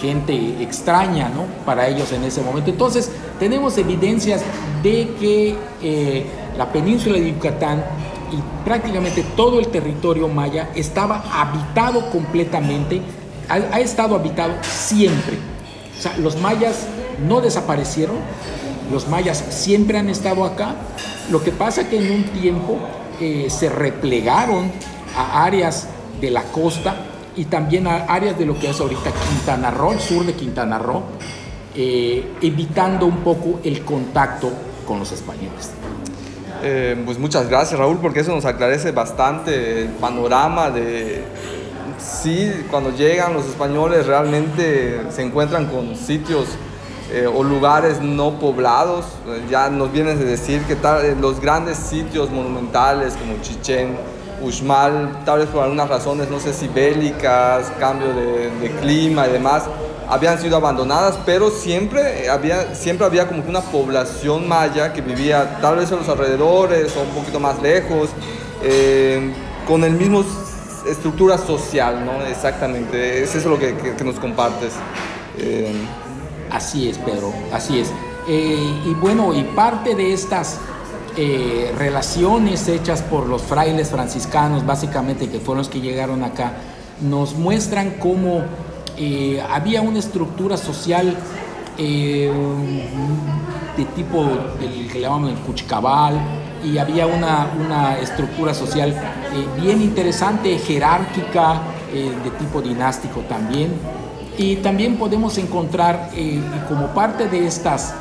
gente 0.00 0.62
extraña 0.62 1.28
¿no? 1.28 1.44
para 1.64 1.88
ellos 1.88 2.12
en 2.12 2.24
ese 2.24 2.42
momento. 2.42 2.70
Entonces 2.70 3.10
tenemos 3.38 3.78
evidencias 3.78 4.42
de 4.82 5.08
que 5.20 5.56
eh, 5.82 6.26
la 6.56 6.72
península 6.72 7.18
de 7.18 7.32
Yucatán 7.32 7.84
y 8.32 8.64
prácticamente 8.64 9.24
todo 9.36 9.58
el 9.58 9.68
territorio 9.68 10.28
maya 10.28 10.70
estaba 10.74 11.22
habitado 11.32 12.10
completamente, 12.10 13.00
ha, 13.52 13.80
estado 13.80 14.14
habitado 14.14 14.54
siempre. 14.62 15.36
O 15.98 16.02
sea, 16.02 16.16
los 16.16 16.40
mayas 16.40 16.86
no 17.26 17.40
desaparecieron, 17.40 18.16
los 18.90 19.08
mayas 19.08 19.44
siempre 19.50 19.98
han 19.98 20.08
estado 20.08 20.44
acá. 20.44 20.74
Lo 21.30 21.42
que 21.42 21.52
pasa 21.52 21.88
que 21.88 21.98
en 21.98 22.12
un 22.12 22.24
tiempo 22.24 22.78
eh, 23.20 23.48
se 23.50 23.68
replegaron 23.68 24.70
a 25.16 25.44
áreas 25.44 25.88
de 26.20 26.30
la 26.30 26.42
costa 26.44 26.96
y 27.36 27.44
también 27.44 27.86
a 27.86 28.04
áreas 28.04 28.38
de 28.38 28.46
lo 28.46 28.58
que 28.58 28.70
es 28.70 28.80
ahorita 28.80 29.10
Quintana 29.28 29.70
Roo, 29.70 29.92
el 29.92 30.00
sur 30.00 30.24
de 30.24 30.34
Quintana 30.34 30.78
Roo, 30.78 31.02
eh, 31.74 32.24
evitando 32.40 33.06
un 33.06 33.18
poco 33.18 33.60
el 33.64 33.84
contacto 33.84 34.50
con 34.86 34.98
los 34.98 35.12
españoles. 35.12 35.70
Eh, 36.64 37.00
pues 37.04 37.18
muchas 37.18 37.48
gracias 37.48 37.78
Raúl, 37.78 37.98
porque 37.98 38.20
eso 38.20 38.34
nos 38.34 38.44
aclarece 38.44 38.92
bastante 38.92 39.82
el 39.82 39.88
panorama 39.88 40.70
de 40.70 41.24
si 41.98 42.66
cuando 42.70 42.90
llegan 42.90 43.34
los 43.34 43.46
españoles 43.46 44.06
realmente 44.06 45.00
se 45.10 45.22
encuentran 45.22 45.66
con 45.66 45.96
sitios 45.96 46.46
eh, 47.12 47.26
o 47.26 47.42
lugares 47.42 48.00
no 48.00 48.38
poblados. 48.38 49.04
Ya 49.50 49.68
nos 49.68 49.92
vienes 49.92 50.18
de 50.18 50.24
decir 50.24 50.62
que 50.62 50.76
tal, 50.76 51.04
eh, 51.04 51.16
los 51.20 51.40
grandes 51.40 51.76
sitios 51.76 52.30
monumentales 52.30 53.14
como 53.14 53.40
Chichén, 53.42 53.96
Uxmal, 54.42 55.22
tal 55.24 55.40
vez 55.40 55.48
por 55.48 55.62
algunas 55.62 55.88
razones, 55.88 56.30
no 56.30 56.40
sé 56.40 56.52
si 56.52 56.68
bélicas, 56.68 57.70
cambio 57.78 58.14
de, 58.14 58.50
de 58.60 58.70
clima 58.80 59.28
y 59.28 59.32
demás, 59.32 59.64
habían 60.08 60.38
sido 60.40 60.56
abandonadas, 60.56 61.18
pero 61.24 61.50
siempre 61.50 62.28
había, 62.28 62.74
siempre 62.74 63.06
había 63.06 63.28
como 63.28 63.42
que 63.42 63.50
una 63.50 63.60
población 63.60 64.48
maya 64.48 64.92
que 64.92 65.00
vivía 65.00 65.58
tal 65.60 65.76
vez 65.76 65.90
en 65.90 65.98
los 65.98 66.08
alrededores 66.08 66.96
o 66.96 67.02
un 67.02 67.10
poquito 67.10 67.40
más 67.40 67.62
lejos, 67.62 68.10
eh, 68.62 69.32
con 69.66 69.84
el 69.84 69.92
mismo 69.92 70.24
estructura 70.86 71.38
social, 71.38 72.04
¿no? 72.04 72.24
Exactamente, 72.24 73.22
es 73.22 73.34
eso 73.34 73.48
lo 73.48 73.58
que, 73.58 73.74
nos 74.04 74.18
compartes. 74.18 74.72
Eh, 75.38 75.72
así 76.50 76.88
es, 76.88 76.98
Pedro, 76.98 77.32
así 77.52 77.80
es. 77.80 77.90
Eh, 78.28 78.82
y 78.86 78.94
bueno, 78.94 79.34
y 79.34 79.42
parte 79.42 79.94
de 79.94 80.12
estas 80.12 80.58
relaciones 81.76 82.68
hechas 82.68 83.02
por 83.02 83.26
los 83.26 83.42
frailes 83.42 83.90
franciscanos, 83.90 84.64
básicamente, 84.64 85.28
que 85.28 85.40
fueron 85.40 85.58
los 85.58 85.68
que 85.68 85.82
llegaron 85.82 86.24
acá, 86.24 86.54
nos 87.02 87.34
muestran 87.34 87.96
cómo 87.98 88.42
eh, 88.96 89.42
había 89.50 89.80
una 89.80 89.98
estructura 89.98 90.56
social 90.56 91.16
eh, 91.78 92.30
de 93.76 93.84
tipo 93.86 94.22
el 94.60 94.90
que 94.90 95.00
llamamos 95.00 95.30
el 95.30 95.38
Cuchcabal 95.38 96.20
y 96.64 96.78
había 96.78 97.06
una, 97.06 97.48
una 97.58 97.98
estructura 97.98 98.54
social 98.54 98.90
eh, 98.90 99.60
bien 99.60 99.82
interesante, 99.82 100.58
jerárquica, 100.58 101.62
de 101.92 102.30
tipo 102.38 102.62
dinástico 102.62 103.20
también. 103.28 103.70
Y 104.38 104.56
también 104.56 104.96
podemos 104.96 105.36
encontrar 105.36 106.08
como 106.66 106.86
parte 106.94 107.28
de 107.28 107.46
estas 107.46 107.94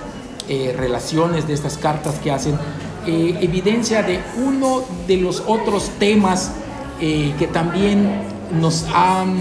relaciones, 0.77 1.45
de 1.45 1.53
estas 1.53 1.77
cartas 1.77 2.15
que 2.23 2.31
hacen, 2.31 2.57
evidencia 3.05 4.01
de 4.01 4.21
uno 4.37 4.83
de 5.07 5.17
los 5.17 5.43
otros 5.45 5.89
temas 5.99 6.53
que 7.01 7.49
también 7.51 8.21
nos 8.61 8.85
han 8.93 9.37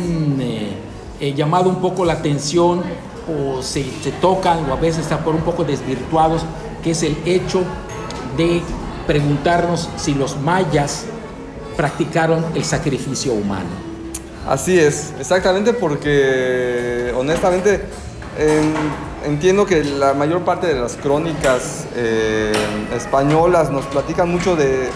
eh, 1.21 1.35
llamado 1.35 1.69
un 1.69 1.77
poco 1.77 2.07
la 2.07 2.15
atención 2.15 2.83
o 3.29 3.63
se, 3.63 3.85
tocan 4.23 4.71
o 4.71 4.73
a 4.73 4.77
veces 4.77 5.03
están 5.03 5.23
por 5.23 5.35
un 5.35 5.43
poco 5.43 5.65
desvirtuados, 5.65 6.43
que 6.83 6.93
es 6.93 7.03
el 7.03 7.15
hecho 7.27 7.63
de 8.39 8.63
preguntarnos 9.11 9.89
si 9.97 10.15
los 10.15 10.37
mayas 10.37 11.03
practicaron 11.77 12.45
el 12.55 12.65
sacrificio 12.65 13.33
humano. 13.33 13.69
Así 14.49 14.79
es, 14.79 15.13
exactamente 15.19 15.73
porque 15.73 17.13
honestamente 17.17 17.81
entiendo 19.27 19.67
que 19.67 19.83
la 19.83 20.15
mayor 20.15 20.43
parte 20.43 20.69
de 20.69 20.81
las 20.81 20.95
crónicas 20.95 21.89
eh, 21.97 22.53
españolas 22.95 23.73
nos 23.73 23.85
platican 23.87 24.31
mucho 24.31 24.55
de, 24.55 24.89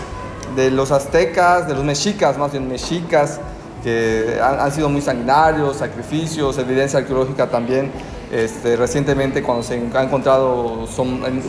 de, 0.54 0.70
los 0.70 0.92
aztecas, 0.92 1.66
de 1.66 1.74
los 1.74 1.82
mexicas, 1.82 2.38
más 2.38 2.52
bien 2.52 2.68
mexicas, 2.68 3.40
que 3.82 4.38
han, 4.40 4.70
sido 4.70 4.88
muy 4.88 5.00
sanguinarios, 5.02 5.78
sacrificios, 5.78 6.56
evidencia 6.58 7.00
arqueológica 7.00 7.48
también. 7.50 7.90
Este, 8.30 8.76
recientemente 8.76 9.42
cuando 9.42 9.64
se 9.64 9.74
ha 9.74 10.02
encontrado 10.02 10.86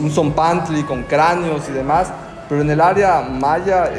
un 0.00 0.10
zompantli 0.10 0.82
con 0.82 1.04
cráneos 1.04 1.62
y 1.68 1.72
demás, 1.72 2.08
pero 2.48 2.60
en 2.60 2.70
el 2.70 2.80
área 2.80 3.22
maya 3.22 3.92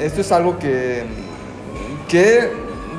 esto 0.00 0.20
es 0.20 0.32
algo 0.32 0.58
que, 0.58 1.04
que, 2.08 2.50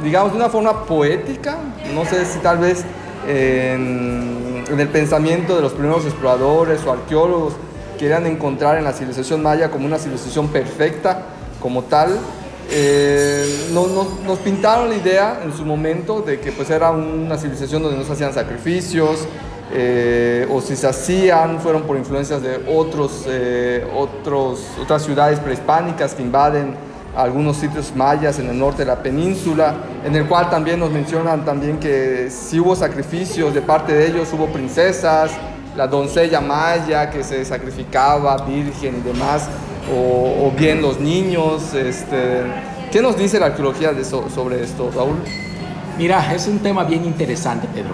digamos, 0.03 0.31
de 0.31 0.37
una 0.37 0.49
forma 0.49 0.85
poética, 0.85 1.57
no 1.93 2.05
sé 2.05 2.25
si 2.25 2.39
tal 2.39 2.57
vez 2.57 2.83
en, 3.27 4.63
en 4.69 4.79
el 4.79 4.87
pensamiento 4.89 5.55
de 5.55 5.61
los 5.61 5.73
primeros 5.73 6.05
exploradores 6.05 6.85
o 6.85 6.91
arqueólogos 6.91 7.53
querían 7.97 8.25
encontrar 8.25 8.77
en 8.77 8.83
la 8.83 8.93
civilización 8.93 9.41
maya 9.41 9.71
como 9.71 9.85
una 9.85 9.97
civilización 9.97 10.49
perfecta, 10.49 11.23
como 11.61 11.83
tal, 11.83 12.19
eh, 12.69 13.69
nos, 13.71 14.39
pintaron 14.39 14.89
la 14.89 14.95
idea 14.95 15.41
en 15.43 15.53
su 15.53 15.65
momento 15.65 16.21
de 16.21 16.39
que 16.39 16.51
pues 16.51 16.69
era 16.69 16.91
una 16.91 17.37
civilización 17.37 17.83
donde 17.83 17.97
no 17.97 18.03
se 18.03 18.13
hacían 18.13 18.33
sacrificios, 18.33 19.27
eh, 19.75 20.47
o 20.51 20.61
si 20.61 20.75
se 20.75 20.87
hacían 20.87 21.59
fueron 21.59 21.83
por 21.83 21.97
influencias 21.97 22.43
de 22.43 22.63
otros, 22.71 23.25
eh, 23.27 23.83
otros, 23.95 24.67
otras 24.79 25.01
ciudades 25.01 25.39
prehispánicas 25.39 26.13
que 26.13 26.21
invaden 26.21 26.75
algunos 27.15 27.57
sitios 27.57 27.91
mayas 27.95 28.37
en 28.39 28.49
el 28.49 28.59
norte 28.59 28.79
de 28.79 28.85
la 28.85 29.01
península, 29.01 29.73
en 30.05 30.15
el 30.15 30.27
cual 30.27 30.49
también 30.49 30.79
nos 30.79 30.91
mencionan 30.91 31.43
también 31.43 31.79
que 31.79 32.29
si 32.29 32.59
hubo 32.59 32.75
sacrificios 32.75 33.53
de 33.53 33.61
parte 33.61 33.93
de 33.93 34.07
ellos, 34.07 34.29
hubo 34.33 34.47
princesas, 34.47 35.31
la 35.75 35.87
doncella 35.87 36.39
maya 36.39 37.09
que 37.09 37.23
se 37.23 37.43
sacrificaba, 37.43 38.37
virgen 38.45 38.97
y 38.97 39.01
demás, 39.01 39.49
o, 39.91 40.51
bien 40.57 40.81
los 40.81 40.99
niños. 40.99 41.73
Este, 41.73 42.43
¿Qué 42.91 43.01
nos 43.01 43.17
dice 43.17 43.39
la 43.39 43.47
arqueología 43.47 43.91
de 43.91 44.03
sobre 44.05 44.63
esto, 44.63 44.91
Raúl? 44.95 45.17
Mira, 45.97 46.33
es 46.33 46.47
un 46.47 46.59
tema 46.59 46.83
bien 46.83 47.05
interesante, 47.05 47.67
Pedro. 47.73 47.93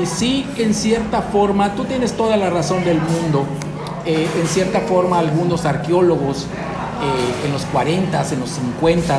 Y 0.00 0.04
sí, 0.06 0.46
en 0.58 0.74
cierta 0.74 1.22
forma, 1.22 1.74
tú 1.74 1.84
tienes 1.84 2.12
toda 2.12 2.36
la 2.36 2.50
razón 2.50 2.84
del 2.84 3.00
mundo. 3.00 3.46
Eh, 4.04 4.28
en 4.38 4.46
cierta 4.46 4.80
forma, 4.80 5.18
algunos 5.18 5.64
arqueólogos 5.64 6.42
eh, 6.42 7.46
en 7.46 7.52
los 7.52 7.64
40, 7.66 8.24
en 8.32 8.40
los 8.40 8.50
50, 8.50 9.18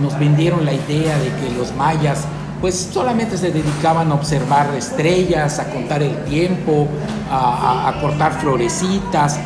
nos 0.00 0.18
vendieron 0.18 0.64
la 0.64 0.72
idea 0.72 1.18
de 1.18 1.28
que 1.28 1.54
los 1.56 1.74
mayas 1.74 2.24
pues 2.60 2.88
solamente 2.92 3.36
se 3.36 3.50
dedicaban 3.50 4.10
a 4.10 4.14
observar 4.14 4.74
estrellas, 4.74 5.58
a 5.58 5.70
contar 5.70 6.02
el 6.02 6.24
tiempo, 6.24 6.86
a, 7.30 7.88
a 7.88 8.00
cortar 8.00 8.40
florecitas, 8.40 9.38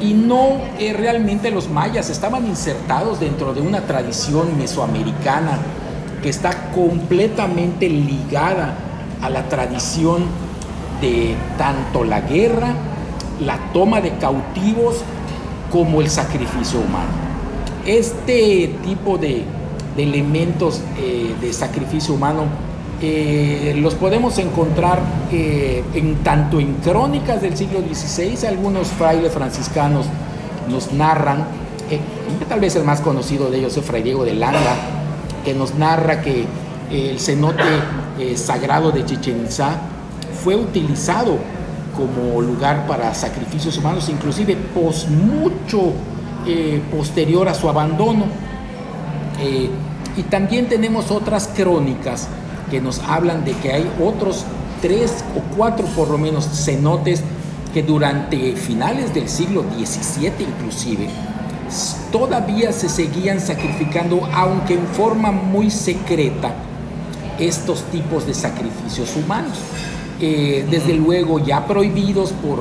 y 0.00 0.14
no 0.14 0.60
eh, 0.78 0.92
realmente 0.92 1.50
los 1.50 1.68
mayas 1.68 2.10
estaban 2.10 2.46
insertados 2.46 3.20
dentro 3.20 3.54
de 3.54 3.60
una 3.60 3.80
tradición 3.82 4.58
mesoamericana 4.58 5.58
que 6.22 6.28
está 6.28 6.70
completamente 6.72 7.88
ligada 7.88 8.74
a 9.22 9.30
la 9.30 9.48
tradición 9.48 10.24
de 11.00 11.34
tanto 11.56 12.04
la 12.04 12.20
guerra, 12.20 12.74
la 13.40 13.58
toma 13.72 14.00
de 14.00 14.10
cautivos, 14.18 15.02
como 15.72 16.02
el 16.02 16.10
sacrificio 16.10 16.80
humano. 16.80 17.10
Este 17.86 18.74
tipo 18.84 19.16
de, 19.16 19.44
elementos 19.96 20.80
eh, 20.98 21.34
de 21.40 21.52
sacrificio 21.52 22.14
humano 22.14 22.44
eh, 23.02 23.74
los 23.76 23.94
podemos 23.94 24.38
encontrar 24.38 25.00
eh, 25.32 25.82
en 25.94 26.16
tanto 26.22 26.60
en 26.60 26.74
crónicas 26.74 27.42
del 27.42 27.56
siglo 27.56 27.80
XVI, 27.80 28.46
algunos 28.46 28.88
frailes 28.88 29.32
franciscanos 29.32 30.06
nos 30.70 30.92
narran, 30.92 31.44
tal 32.48 32.60
vez 32.60 32.76
el 32.76 32.84
más 32.84 33.00
conocido 33.00 33.50
de 33.50 33.58
ellos 33.58 33.76
es 33.76 33.84
Fray 33.84 34.02
Diego 34.02 34.24
de 34.24 34.34
Landa, 34.34 34.76
que 35.44 35.52
nos 35.52 35.74
narra 35.74 36.22
que 36.22 36.46
el 36.92 37.18
cenote 37.18 37.62
sagrado 38.36 38.92
de 38.92 39.04
Chichen 39.04 39.44
Itza 39.44 39.76
fue 40.42 40.54
utilizado 40.54 41.38
como 41.96 42.40
lugar 42.40 42.86
para 42.86 43.14
sacrificios 43.14 43.78
humanos, 43.78 44.08
inclusive 44.08 44.56
pos, 44.74 45.08
mucho 45.08 45.92
posterior 46.90 47.48
a 47.48 47.54
su 47.54 47.68
abandono. 47.68 48.26
y 50.16 50.22
también 50.24 50.68
tenemos 50.68 51.10
otras 51.10 51.48
crónicas 51.48 52.28
que 52.70 52.80
nos 52.80 52.98
hablan 53.00 53.44
de 53.44 53.52
que 53.52 53.72
hay 53.72 53.90
otros 54.02 54.44
tres 54.80 55.24
o 55.36 55.56
cuatro 55.56 55.86
por 55.96 56.10
lo 56.10 56.18
menos 56.18 56.46
cenotes 56.46 57.22
que 57.72 57.82
durante 57.82 58.54
finales 58.56 59.14
del 59.14 59.28
siglo 59.28 59.62
XVII 59.62 60.32
inclusive 60.40 61.08
todavía 62.10 62.72
se 62.72 62.88
seguían 62.88 63.40
sacrificando, 63.40 64.28
aunque 64.34 64.74
en 64.74 64.86
forma 64.86 65.32
muy 65.32 65.70
secreta, 65.70 66.52
estos 67.38 67.82
tipos 67.84 68.26
de 68.26 68.34
sacrificios 68.34 69.14
humanos. 69.16 69.58
Eh, 70.20 70.66
desde 70.70 70.94
luego 70.94 71.40
ya 71.40 71.66
prohibidos 71.66 72.32
por, 72.32 72.60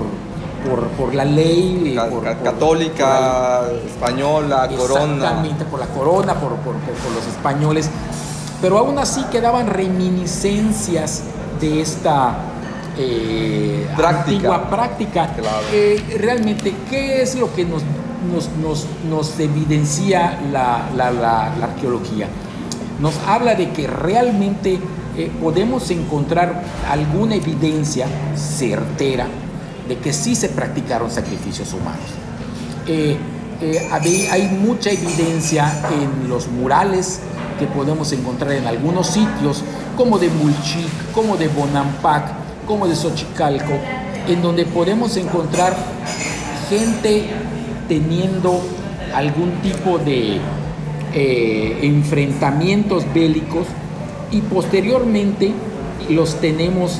por, 0.97 1.13
la 1.13 1.25
ley 1.25 1.95
eh, 1.95 2.36
católica, 2.43 3.63
española, 3.86 4.67
corona. 4.75 5.15
Exactamente, 5.15 5.65
por 5.65 5.79
la 5.79 5.88
corona, 5.88 6.34
por, 6.36 6.55
por 6.55 6.73
los 6.73 7.27
españoles 7.27 7.89
pero 8.62 8.77
aún 8.77 8.99
así 8.99 9.23
quedaban 9.31 9.67
reminiscencias 9.67 11.23
de 11.60 11.81
esta 11.81 12.36
eh, 12.97 13.88
antigua 14.05 14.69
práctica. 14.69 15.31
Eh, 15.73 16.17
realmente, 16.19 16.75
¿qué 16.89 17.23
es 17.23 17.36
lo 17.36 17.53
que 17.53 17.65
nos, 17.65 17.81
nos, 19.10 19.39
evidencia 19.39 20.39
la, 20.51 21.49
arqueología? 21.62 22.27
Nos 23.02 23.18
habla 23.28 23.56
de 23.56 23.72
que 23.72 23.88
realmente 23.88 24.80
eh, 25.18 25.32
podemos 25.42 25.90
encontrar 25.90 26.64
alguna 26.90 27.36
evidencia 27.36 28.08
certera 28.36 29.28
de 29.88 29.98
que 29.98 30.14
sí 30.14 30.36
se 30.36 30.50
practicaron 30.50 31.10
sacrificios 31.10 31.74
humanos. 31.74 32.06
hay 34.32 34.48
mucha 34.64 34.92
evidencia 34.92 35.72
en 35.92 36.30
los 36.30 36.48
murales 36.48 37.20
que 37.60 37.68
podemos 37.68 38.12
encontrar 38.12 38.54
en 38.54 38.66
algunos 38.66 39.08
sitios, 39.08 39.64
como 39.98 40.18
de 40.18 40.30
Mulchic, 40.30 41.12
como 41.14 41.38
de 41.38 41.48
Bonampak, 41.48 42.66
como 42.66 42.88
de 42.88 42.96
Xochicalco, 42.96 43.74
en 44.28 44.42
donde 44.42 44.66
podemos 44.66 45.18
encontrar 45.18 45.76
gente 46.70 47.30
teniendo 47.88 48.62
algún 49.14 49.52
tipo 49.62 49.98
de 50.00 50.40
eh, 51.13 51.80
enfrentamientos 51.84 53.06
bélicos 53.13 53.67
y 54.32 54.41
posteriormente 54.41 55.52
los 56.10 56.36
tenemos 56.39 57.00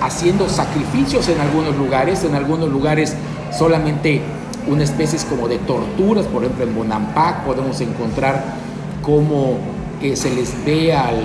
haciendo 0.00 0.48
sacrificios 0.48 1.28
en 1.28 1.40
algunos 1.40 1.76
lugares, 1.76 2.24
en 2.24 2.34
algunos 2.34 2.68
lugares 2.70 3.16
solamente 3.56 4.22
una 4.68 4.84
especie 4.84 5.18
como 5.28 5.48
de 5.48 5.58
torturas, 5.58 6.26
por 6.26 6.44
ejemplo 6.44 6.64
en 6.64 6.74
Bonampak 6.74 7.44
podemos 7.44 7.80
encontrar 7.80 8.44
que 10.00 10.14
se 10.14 10.30
les 10.34 10.52
ve 10.64 10.92
al, 10.92 11.16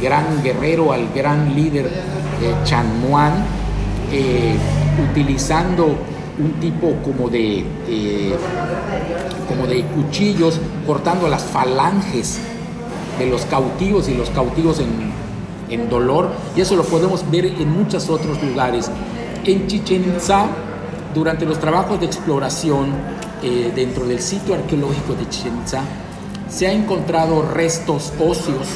gran 0.00 0.42
guerrero, 0.42 0.92
al 0.92 1.12
gran 1.14 1.54
líder 1.54 1.86
eh, 1.86 2.54
Chan 2.64 2.86
Muan, 3.00 3.32
eh, 4.10 4.56
utilizando 5.10 5.96
un 6.38 6.52
tipo 6.60 6.92
como 7.04 7.28
de, 7.28 7.64
eh, 7.88 8.36
como 9.48 9.66
de 9.66 9.82
cuchillos, 9.84 10.60
cortando 10.86 11.28
las 11.28 11.44
falanges 11.44 12.38
de 13.18 13.26
los 13.26 13.44
cautivos 13.46 14.08
y 14.08 14.14
los 14.14 14.30
cautivos 14.30 14.80
en, 14.80 15.12
en 15.70 15.88
dolor, 15.88 16.30
y 16.56 16.60
eso 16.60 16.76
lo 16.76 16.84
podemos 16.84 17.30
ver 17.30 17.46
en 17.46 17.70
muchos 17.70 18.08
otros 18.10 18.42
lugares. 18.42 18.90
En 19.44 19.66
Chichen 19.66 20.04
Itza, 20.14 20.46
durante 21.14 21.44
los 21.44 21.60
trabajos 21.60 22.00
de 22.00 22.06
exploración 22.06 22.88
dentro 23.74 24.06
del 24.06 24.20
sitio 24.20 24.54
arqueológico 24.54 25.14
de 25.14 25.28
Chichen 25.28 25.58
Itza, 25.62 25.82
se 26.48 26.66
ha 26.66 26.72
encontrado 26.72 27.42
restos 27.42 28.12
óseos 28.18 28.68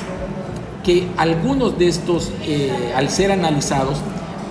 que 0.82 1.06
algunos 1.16 1.78
de 1.78 1.88
estos, 1.88 2.30
eh, 2.44 2.92
al 2.96 3.10
ser 3.10 3.30
analizados, 3.30 3.98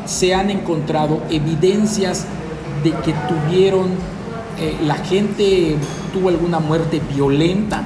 se 0.05 0.33
han 0.33 0.49
encontrado 0.49 1.21
evidencias 1.29 2.25
de 2.91 3.01
que 3.01 3.13
tuvieron, 3.27 3.89
eh, 4.59 4.77
la 4.83 4.95
gente 4.95 5.77
tuvo 6.13 6.29
alguna 6.29 6.59
muerte 6.59 7.01
violenta 7.13 7.83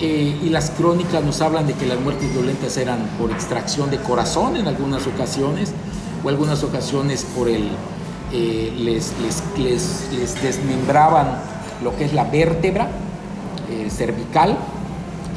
eh, 0.00 0.36
y 0.42 0.48
las 0.48 0.70
crónicas 0.70 1.22
nos 1.22 1.40
hablan 1.40 1.66
de 1.66 1.74
que 1.74 1.86
las 1.86 2.00
muertes 2.00 2.32
violentas 2.32 2.76
eran 2.76 2.98
por 3.18 3.30
extracción 3.30 3.90
de 3.90 3.98
corazón 3.98 4.56
en 4.56 4.66
algunas 4.66 5.06
ocasiones 5.06 5.72
o 6.24 6.28
algunas 6.28 6.62
ocasiones 6.62 7.26
por 7.36 7.48
el, 7.48 7.68
les, 8.32 9.12
les 9.58 10.42
desmembraban 10.42 11.26
lo 11.82 11.96
que 11.96 12.04
es 12.04 12.12
la 12.12 12.24
vértebra 12.24 12.88
eh, 13.70 13.88
cervical 13.90 14.56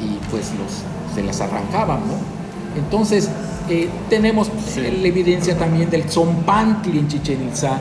y 0.02 0.18
pues 0.30 0.50
los, 0.58 1.14
se 1.14 1.22
las 1.22 1.40
arrancaban, 1.40 2.00
¿no? 2.00 2.14
Entonces, 2.76 3.30
eh, 3.68 3.88
tenemos 4.10 4.50
la 4.76 4.88
evidencia 5.08 5.56
también 5.56 5.88
del 5.88 6.10
Zompantli 6.10 6.98
en 6.98 7.08
Chichen 7.08 7.48
Itza, 7.48 7.80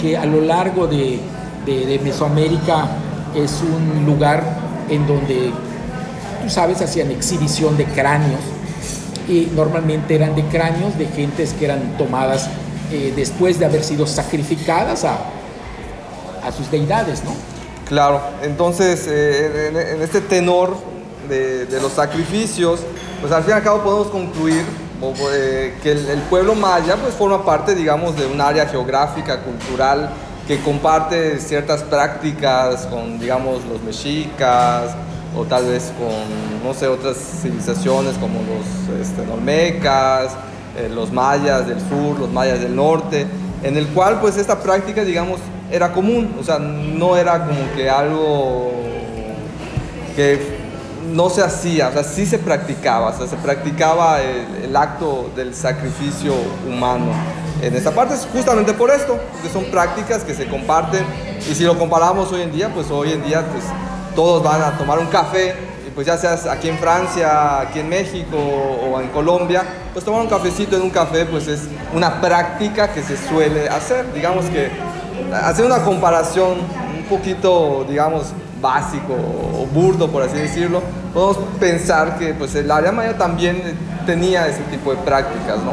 que 0.00 0.16
a 0.16 0.26
lo 0.26 0.40
largo 0.40 0.86
de, 0.86 1.20
de, 1.64 2.00
Mesoamérica 2.02 2.88
es 3.34 3.60
un 3.62 4.06
lugar 4.06 4.42
en 4.88 5.06
donde, 5.06 5.50
tú 6.42 6.48
sabes, 6.48 6.80
hacían 6.80 7.10
exhibición 7.10 7.76
de 7.76 7.84
cráneos 7.84 8.40
y 9.28 9.48
normalmente 9.54 10.14
eran 10.14 10.34
de 10.34 10.44
cráneos 10.44 10.96
de 10.98 11.06
gentes 11.06 11.52
que 11.52 11.64
eran 11.64 11.96
tomadas 11.98 12.48
eh, 12.92 13.12
después 13.16 13.58
de 13.58 13.66
haber 13.66 13.82
sido 13.82 14.06
sacrificadas 14.06 15.04
a, 15.04 15.18
a 16.44 16.52
sus 16.52 16.70
deidades, 16.70 17.24
¿no? 17.24 17.32
Claro, 17.86 18.20
entonces 18.42 19.06
eh, 19.08 19.92
en, 19.94 20.02
este 20.02 20.20
tenor 20.20 20.76
de, 21.28 21.66
los 21.80 21.92
sacrificios, 21.92 22.80
pues 23.20 23.32
al 23.32 23.42
fin 23.44 23.50
y 23.50 23.54
al 23.54 23.62
cabo 23.62 23.82
podemos 23.82 24.08
concluir 24.08 24.64
eh, 25.32 25.74
que 25.82 25.92
el, 25.92 26.22
pueblo 26.30 26.54
maya 26.54 26.96
pues 26.96 27.14
forma 27.14 27.44
parte, 27.44 27.74
digamos, 27.74 28.16
de 28.16 28.26
un 28.26 28.40
área 28.40 28.66
geográfica, 28.66 29.40
cultural, 29.40 30.10
que 30.46 30.60
comparte 30.60 31.38
ciertas 31.38 31.82
prácticas 31.82 32.86
con, 32.86 33.18
digamos, 33.18 33.64
los 33.66 33.82
mexicas 33.82 34.94
o 35.36 35.44
tal 35.44 35.66
vez 35.66 35.92
con, 35.98 36.66
no 36.66 36.72
sé, 36.72 36.88
otras 36.88 37.16
civilizaciones 37.16 38.16
como 38.16 38.40
los 38.40 39.00
este, 39.00 39.22
eh, 40.78 40.88
los 40.88 41.12
mayas 41.12 41.66
del 41.66 41.80
sur, 41.80 42.18
los 42.18 42.30
mayas 42.30 42.60
del 42.60 42.74
norte, 42.74 43.26
en 43.62 43.76
el 43.76 43.86
cual 43.88 44.20
pues 44.20 44.36
esta 44.36 44.60
práctica, 44.60 45.04
digamos, 45.04 45.40
era 45.70 45.92
común, 45.92 46.36
o 46.40 46.44
sea, 46.44 46.58
no 46.58 47.16
era 47.16 47.44
como 47.46 47.74
que 47.74 47.90
algo 47.90 48.72
que 50.14 50.55
no 51.12 51.30
se 51.30 51.42
hacía, 51.42 51.88
o 51.88 51.92
sea, 51.92 52.04
sí 52.04 52.26
se 52.26 52.38
practicaba, 52.38 53.10
o 53.10 53.16
sea, 53.16 53.26
se 53.26 53.36
practicaba 53.36 54.20
el, 54.20 54.74
acto 54.76 55.30
del 55.34 55.54
sacrificio 55.54 56.34
humano. 56.68 57.12
En 57.62 57.74
esta 57.74 57.90
parte 57.92 58.14
es 58.14 58.28
justamente 58.30 58.74
por 58.74 58.90
esto, 58.90 59.18
porque 59.32 59.48
son 59.48 59.64
prácticas 59.70 60.22
que 60.22 60.34
se 60.34 60.46
comparten 60.46 61.04
y 61.50 61.54
si 61.54 61.64
lo 61.64 61.78
comparamos 61.78 62.30
hoy 62.32 62.42
en 62.42 62.52
día, 62.52 62.70
pues 62.74 62.90
hoy 62.90 63.12
en 63.12 63.24
día 63.24 63.46
pues 63.50 63.64
todos 64.14 64.42
van 64.42 64.60
a 64.60 64.76
tomar 64.76 64.98
un 64.98 65.06
café 65.06 65.54
y 65.86 65.90
pues 65.90 66.06
ya 66.06 66.18
seas 66.18 66.46
aquí 66.46 66.68
en 66.68 66.78
Francia, 66.78 67.60
aquí 67.60 67.80
en 67.80 67.88
México 67.88 68.36
o 68.36 69.00
en 69.00 69.08
Colombia, 69.08 69.64
pues 69.94 70.04
tomar 70.04 70.20
un 70.20 70.28
cafecito 70.28 70.76
en 70.76 70.82
un 70.82 70.90
café 70.90 71.24
pues 71.24 71.48
es 71.48 71.62
una 71.94 72.20
práctica 72.20 72.92
que 72.92 73.02
se 73.02 73.16
suele 73.16 73.68
hacer, 73.68 74.12
digamos 74.12 74.44
que 74.46 74.70
hacer 75.32 75.64
una 75.64 75.82
comparación 75.82 76.58
un 76.98 77.04
poquito, 77.04 77.86
digamos, 77.88 78.32
básico 78.60 79.14
o 79.14 79.66
burdo, 79.66 80.08
por 80.10 80.22
así 80.22 80.36
decirlo, 80.36 80.82
podemos 81.12 81.38
pensar 81.58 82.18
que 82.18 82.34
pues, 82.34 82.54
el 82.54 82.70
área 82.70 82.92
maya 82.92 83.16
también 83.16 83.62
tenía 84.06 84.46
ese 84.46 84.62
tipo 84.70 84.90
de 84.92 84.98
prácticas, 84.98 85.58
¿no? 85.62 85.72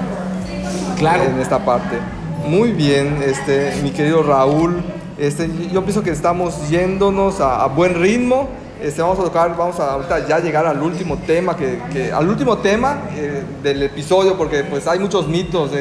Claro. 0.98 1.24
En 1.24 1.40
esta 1.40 1.60
parte. 1.60 1.98
Muy 2.48 2.72
bien, 2.72 3.24
este, 3.26 3.74
mi 3.82 3.92
querido 3.92 4.24
Raúl. 4.24 4.84
Este, 5.18 5.50
yo 5.72 5.84
pienso 5.84 6.04
que 6.04 6.10
estamos 6.10 6.70
yéndonos 6.70 7.40
a, 7.40 7.66
buen 7.68 7.96
ritmo. 7.96 8.50
Este, 8.82 9.02
vamos 9.02 9.20
a 9.20 9.24
tocar, 9.24 9.56
vamos 9.56 9.80
a 9.80 9.94
ahorita 9.94 10.28
ya 10.28 10.40
llegar 10.40 10.66
al 10.66 10.82
último 10.82 11.18
tema, 11.26 11.56
que, 11.56 12.12
al 12.14 12.28
último 12.28 12.58
tema 12.58 13.04
eh, 13.16 13.44
del 13.62 13.84
episodio, 13.84 14.38
porque 14.38 14.64
pues 14.66 14.88
hay 14.88 15.00
muchos 15.00 15.28
mitos 15.28 15.72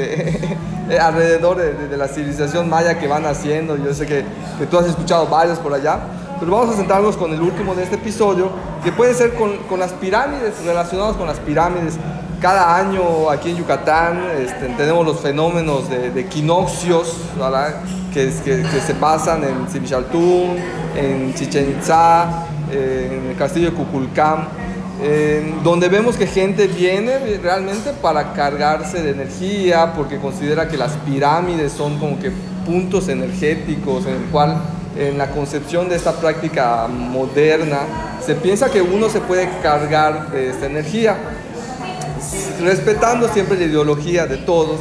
alrededor 1.00 1.56
de, 1.56 1.88
de, 1.88 1.96
la 1.96 2.06
civilización 2.06 2.68
maya 2.68 2.98
que 2.98 3.08
van 3.08 3.26
haciendo. 3.26 3.76
Yo 3.76 3.92
sé 3.92 4.06
que, 4.06 4.24
que 4.58 4.66
tú 4.66 4.78
has 4.78 4.86
escuchado 4.86 5.26
varios 5.26 5.58
por 5.58 5.74
allá 5.74 5.98
pero 6.42 6.56
vamos 6.56 6.74
a 6.74 6.76
centrarnos 6.76 7.16
con 7.16 7.32
el 7.32 7.40
último 7.40 7.72
de 7.72 7.84
este 7.84 7.94
episodio, 7.94 8.50
que 8.82 8.90
puede 8.90 9.14
ser 9.14 9.34
con, 9.34 9.78
las 9.78 9.92
pirámides, 9.92 10.54
relacionados 10.64 11.16
con 11.16 11.28
las 11.28 11.38
pirámides. 11.38 11.94
Cada 12.40 12.76
año 12.76 13.30
aquí 13.30 13.50
en 13.50 13.58
Yucatán 13.58 14.20
este, 14.40 14.66
tenemos 14.76 15.06
los 15.06 15.20
fenómenos 15.20 15.88
de, 15.88 16.10
de 16.10 16.20
equinoccios, 16.22 17.16
Que, 18.12 18.32
que, 18.44 18.80
se 18.84 18.94
pasan 18.94 19.44
en 19.44 19.70
Sibichaltún, 19.70 20.56
en 20.96 21.32
Chichen 21.32 21.76
Itza, 21.78 22.44
en 22.72 23.26
el 23.30 23.36
castillo 23.36 23.70
de 23.70 23.76
Cuculcán, 23.76 24.48
donde 25.62 25.88
vemos 25.88 26.16
que 26.16 26.26
gente 26.26 26.66
viene 26.66 27.18
realmente 27.40 27.92
para 28.02 28.32
cargarse 28.32 29.00
de 29.00 29.10
energía, 29.10 29.92
porque 29.94 30.18
considera 30.18 30.66
que 30.66 30.76
las 30.76 30.94
pirámides 31.06 31.70
son 31.70 31.98
como 32.00 32.18
que 32.18 32.32
puntos 32.66 33.08
energéticos 33.08 34.06
en 34.06 34.14
el 34.14 34.24
cual 34.32 34.56
en 34.96 35.18
la 35.18 35.30
concepción 35.30 35.88
de 35.88 35.96
esta 35.96 36.12
práctica 36.12 36.86
moderna, 36.88 37.80
se 38.24 38.34
piensa 38.34 38.70
que 38.70 38.82
uno 38.82 39.08
se 39.08 39.20
puede 39.20 39.48
cargar 39.62 40.30
de 40.30 40.50
esta 40.50 40.66
energía, 40.66 41.16
respetando 42.60 43.28
siempre 43.28 43.58
la 43.58 43.64
ideología 43.64 44.26
de 44.26 44.38
todos. 44.38 44.80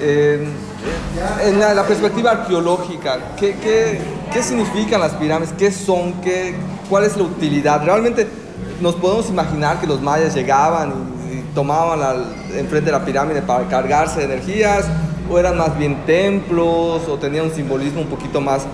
en 0.00 1.60
la, 1.60 1.84
perspectiva 1.84 2.32
arqueológica, 2.32 3.18
¿qué, 3.38 3.54
¿qué, 3.56 4.00
qué, 4.32 4.42
significan 4.42 5.00
las 5.00 5.12
pirámides? 5.12 5.54
¿Qué 5.56 5.70
son? 5.70 6.14
¿Qué, 6.20 6.54
¿Cuál 6.90 7.04
es 7.04 7.16
la 7.16 7.22
utilidad? 7.22 7.84
Realmente 7.84 8.26
nos 8.80 8.96
podemos 8.96 9.28
imaginar 9.30 9.80
que 9.80 9.86
los 9.86 10.02
mayas 10.02 10.34
llegaban 10.34 10.92
y, 11.30 11.36
y 11.36 11.42
tomaban 11.54 12.24
enfrente 12.54 12.86
de 12.86 12.92
la 12.92 13.04
pirámide 13.04 13.40
para 13.40 13.66
cargarse 13.68 14.18
de 14.18 14.24
energías, 14.24 14.84
o 15.30 15.38
eran 15.38 15.56
más 15.56 15.78
bien 15.78 16.04
templos, 16.04 17.08
o 17.08 17.16
tenían 17.18 17.46
un 17.46 17.54
simbolismo 17.54 18.00
un 18.00 18.08
poquito 18.08 18.40
más 18.40 18.62
eh, 18.62 18.66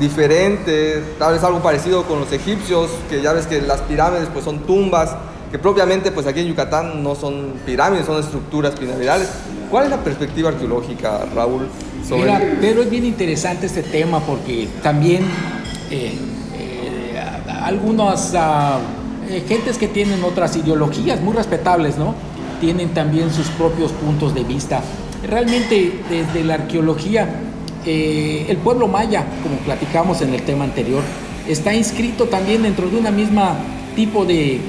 diferente, 0.00 1.02
tal 1.18 1.34
vez 1.34 1.44
algo 1.44 1.60
parecido 1.60 2.04
con 2.04 2.20
los 2.20 2.32
egipcios, 2.32 2.90
que 3.08 3.22
ya 3.22 3.32
ves 3.32 3.46
que 3.46 3.60
las 3.60 3.80
pirámides 3.82 4.28
pues 4.32 4.44
son 4.44 4.60
tumbas, 4.60 5.14
que 5.50 5.58
propiamente 5.58 6.10
pues 6.10 6.26
aquí 6.26 6.40
en 6.40 6.48
Yucatán 6.48 7.02
no 7.02 7.14
son 7.14 7.52
pirámides, 7.64 8.06
son 8.06 8.20
estructuras 8.20 8.74
piramidales. 8.74 9.28
¿Cuál 9.70 9.84
es 9.84 9.90
la 9.90 9.98
perspectiva 9.98 10.50
arqueológica, 10.50 11.26
Raúl? 11.34 11.68
Sobre 12.06 12.22
Mira, 12.22 12.40
pero 12.60 12.82
es 12.82 12.90
bien 12.90 13.04
interesante 13.04 13.66
este 13.66 13.82
tema 13.82 14.20
porque 14.20 14.68
también 14.82 15.24
eh, 15.90 16.18
eh, 16.54 17.20
algunas 17.62 18.32
ah, 18.36 18.78
gentes 19.48 19.78
que 19.78 19.88
tienen 19.88 20.22
otras 20.24 20.56
ideologías 20.56 21.20
muy 21.20 21.34
respetables, 21.34 21.96
¿no? 21.98 22.14
Tienen 22.60 22.94
también 22.94 23.32
sus 23.32 23.48
propios 23.48 23.92
puntos 23.92 24.34
de 24.34 24.44
vista. 24.44 24.82
Realmente 25.26 26.00
desde 26.08 26.44
la 26.44 26.54
arqueología 26.54 27.28
eh, 27.86 28.46
el 28.48 28.56
pueblo 28.56 28.88
maya, 28.88 29.24
como 29.44 29.56
platicamos 29.58 30.20
en 30.20 30.34
el 30.34 30.42
tema 30.42 30.64
anterior, 30.64 31.02
está 31.48 31.72
inscrito 31.72 32.24
también 32.24 32.64
dentro 32.64 32.88
de 32.90 32.98
una 32.98 33.12
misma 33.12 33.56
tipo 33.94 34.24
de 34.24 34.60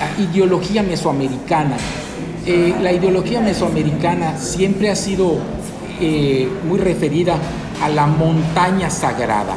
ah, 0.00 0.20
ideología 0.20 0.82
mesoamericana. 0.82 1.78
Eh, 2.44 2.74
la 2.82 2.92
ideología 2.92 3.40
mesoamericana 3.40 4.36
siempre 4.38 4.90
ha 4.90 4.96
sido 4.96 5.38
eh, 6.00 6.46
muy 6.68 6.78
referida 6.78 7.38
a 7.82 7.88
la 7.88 8.06
montaña 8.06 8.90
sagrada. 8.90 9.56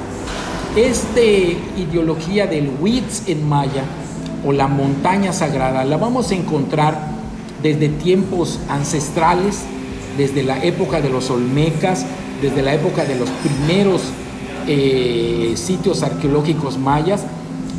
Esta 0.77 1.21
ideología 1.21 2.47
del 2.47 2.71
Huitz 2.79 3.27
en 3.27 3.47
maya 3.47 3.83
o 4.45 4.53
la 4.53 4.67
montaña 4.67 5.33
sagrada 5.33 5.83
la 5.83 5.97
vamos 5.97 6.31
a 6.31 6.35
encontrar 6.35 7.11
desde 7.61 7.89
tiempos 7.89 8.59
ancestrales, 8.69 9.59
desde 10.17 10.43
la 10.43 10.63
época 10.63 11.01
de 11.01 11.09
los 11.09 11.29
olmecas, 11.29 12.05
desde 12.41 12.61
la 12.61 12.73
época 12.73 13.05
de 13.05 13.15
los 13.15 13.29
primeros 13.29 14.01
eh, 14.67 15.53
sitios 15.55 16.03
arqueológicos 16.03 16.77
mayas 16.77 17.23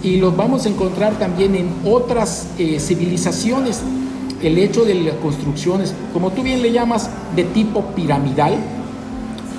y 0.03 0.17
los 0.17 0.37
vamos 0.37 0.67
a 0.67 0.69
encontrar 0.69 1.19
también 1.19 1.55
en 1.55 1.69
otras 1.85 2.49
eh, 2.59 2.79
civilizaciones. 2.81 3.81
El 4.43 4.59
hecho 4.59 4.85
de 4.85 4.95
las 4.95 5.15
construcciones, 5.17 5.95
como 6.13 6.31
tú 6.33 6.43
bien 6.43 6.63
le 6.63 6.73
llamas, 6.73 7.11
de 7.37 7.45
tipo 7.45 7.83
piramidal, 7.95 8.57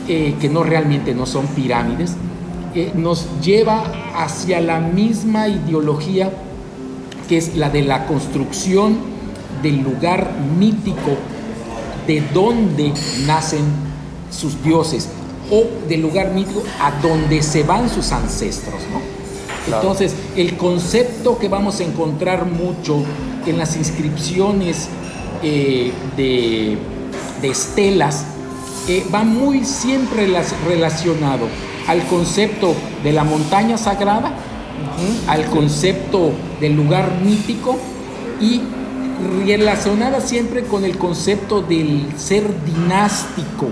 eh, 0.08 0.36
que 0.42 0.50
no 0.50 0.64
realmente 0.64 1.14
no 1.14 1.26
son 1.26 1.48
pirámides, 1.48 2.16
nos 2.96 3.28
lleva 3.42 3.84
hacia 4.16 4.60
la 4.60 4.80
misma 4.80 5.48
ideología 5.48 6.32
que 7.28 7.38
es 7.38 7.56
la 7.56 7.70
de 7.70 7.84
la 7.84 8.08
construcción 8.08 8.98
del 9.62 9.82
lugar 9.82 10.32
mítico 10.60 11.12
de 12.08 12.22
donde 12.34 12.92
nacen 13.26 13.83
sus 14.34 14.62
dioses 14.64 15.10
o 15.52 15.66
del 15.88 16.02
lugar 16.02 16.32
mítico 16.32 16.64
a 16.80 16.92
donde 17.02 17.44
se 17.44 17.64
van 17.64 17.90
sus 17.90 18.12
ancestros, 18.12 18.82
Entonces, 19.68 20.14
el 20.36 20.58
concepto 20.58 21.38
que 21.38 21.48
vamos 21.48 21.80
a 21.80 21.84
encontrar 21.84 22.46
mucho 22.46 23.04
en 23.46 23.58
las 23.58 23.76
inscripciones 23.76 24.88
eh, 25.42 25.92
de, 26.18 26.78
estelas 27.44 28.26
eh, 28.88 29.06
va 29.14 29.24
muy 29.24 29.66
siempre 29.66 30.28
relacionado 30.66 31.48
al 31.88 32.06
concepto 32.08 32.74
de 33.04 33.12
la 33.12 33.26
montaña 33.26 33.78
sagrada, 33.78 34.34
al 35.28 35.46
concepto 35.48 36.32
del 36.62 36.74
lugar 36.74 37.20
mítico 37.22 37.78
y 38.40 38.62
relacionada 39.46 40.22
siempre 40.22 40.64
con 40.64 40.84
el 40.86 40.98
concepto 40.98 41.62
del 41.62 42.08
ser 42.18 42.46
dinástico, 42.66 43.68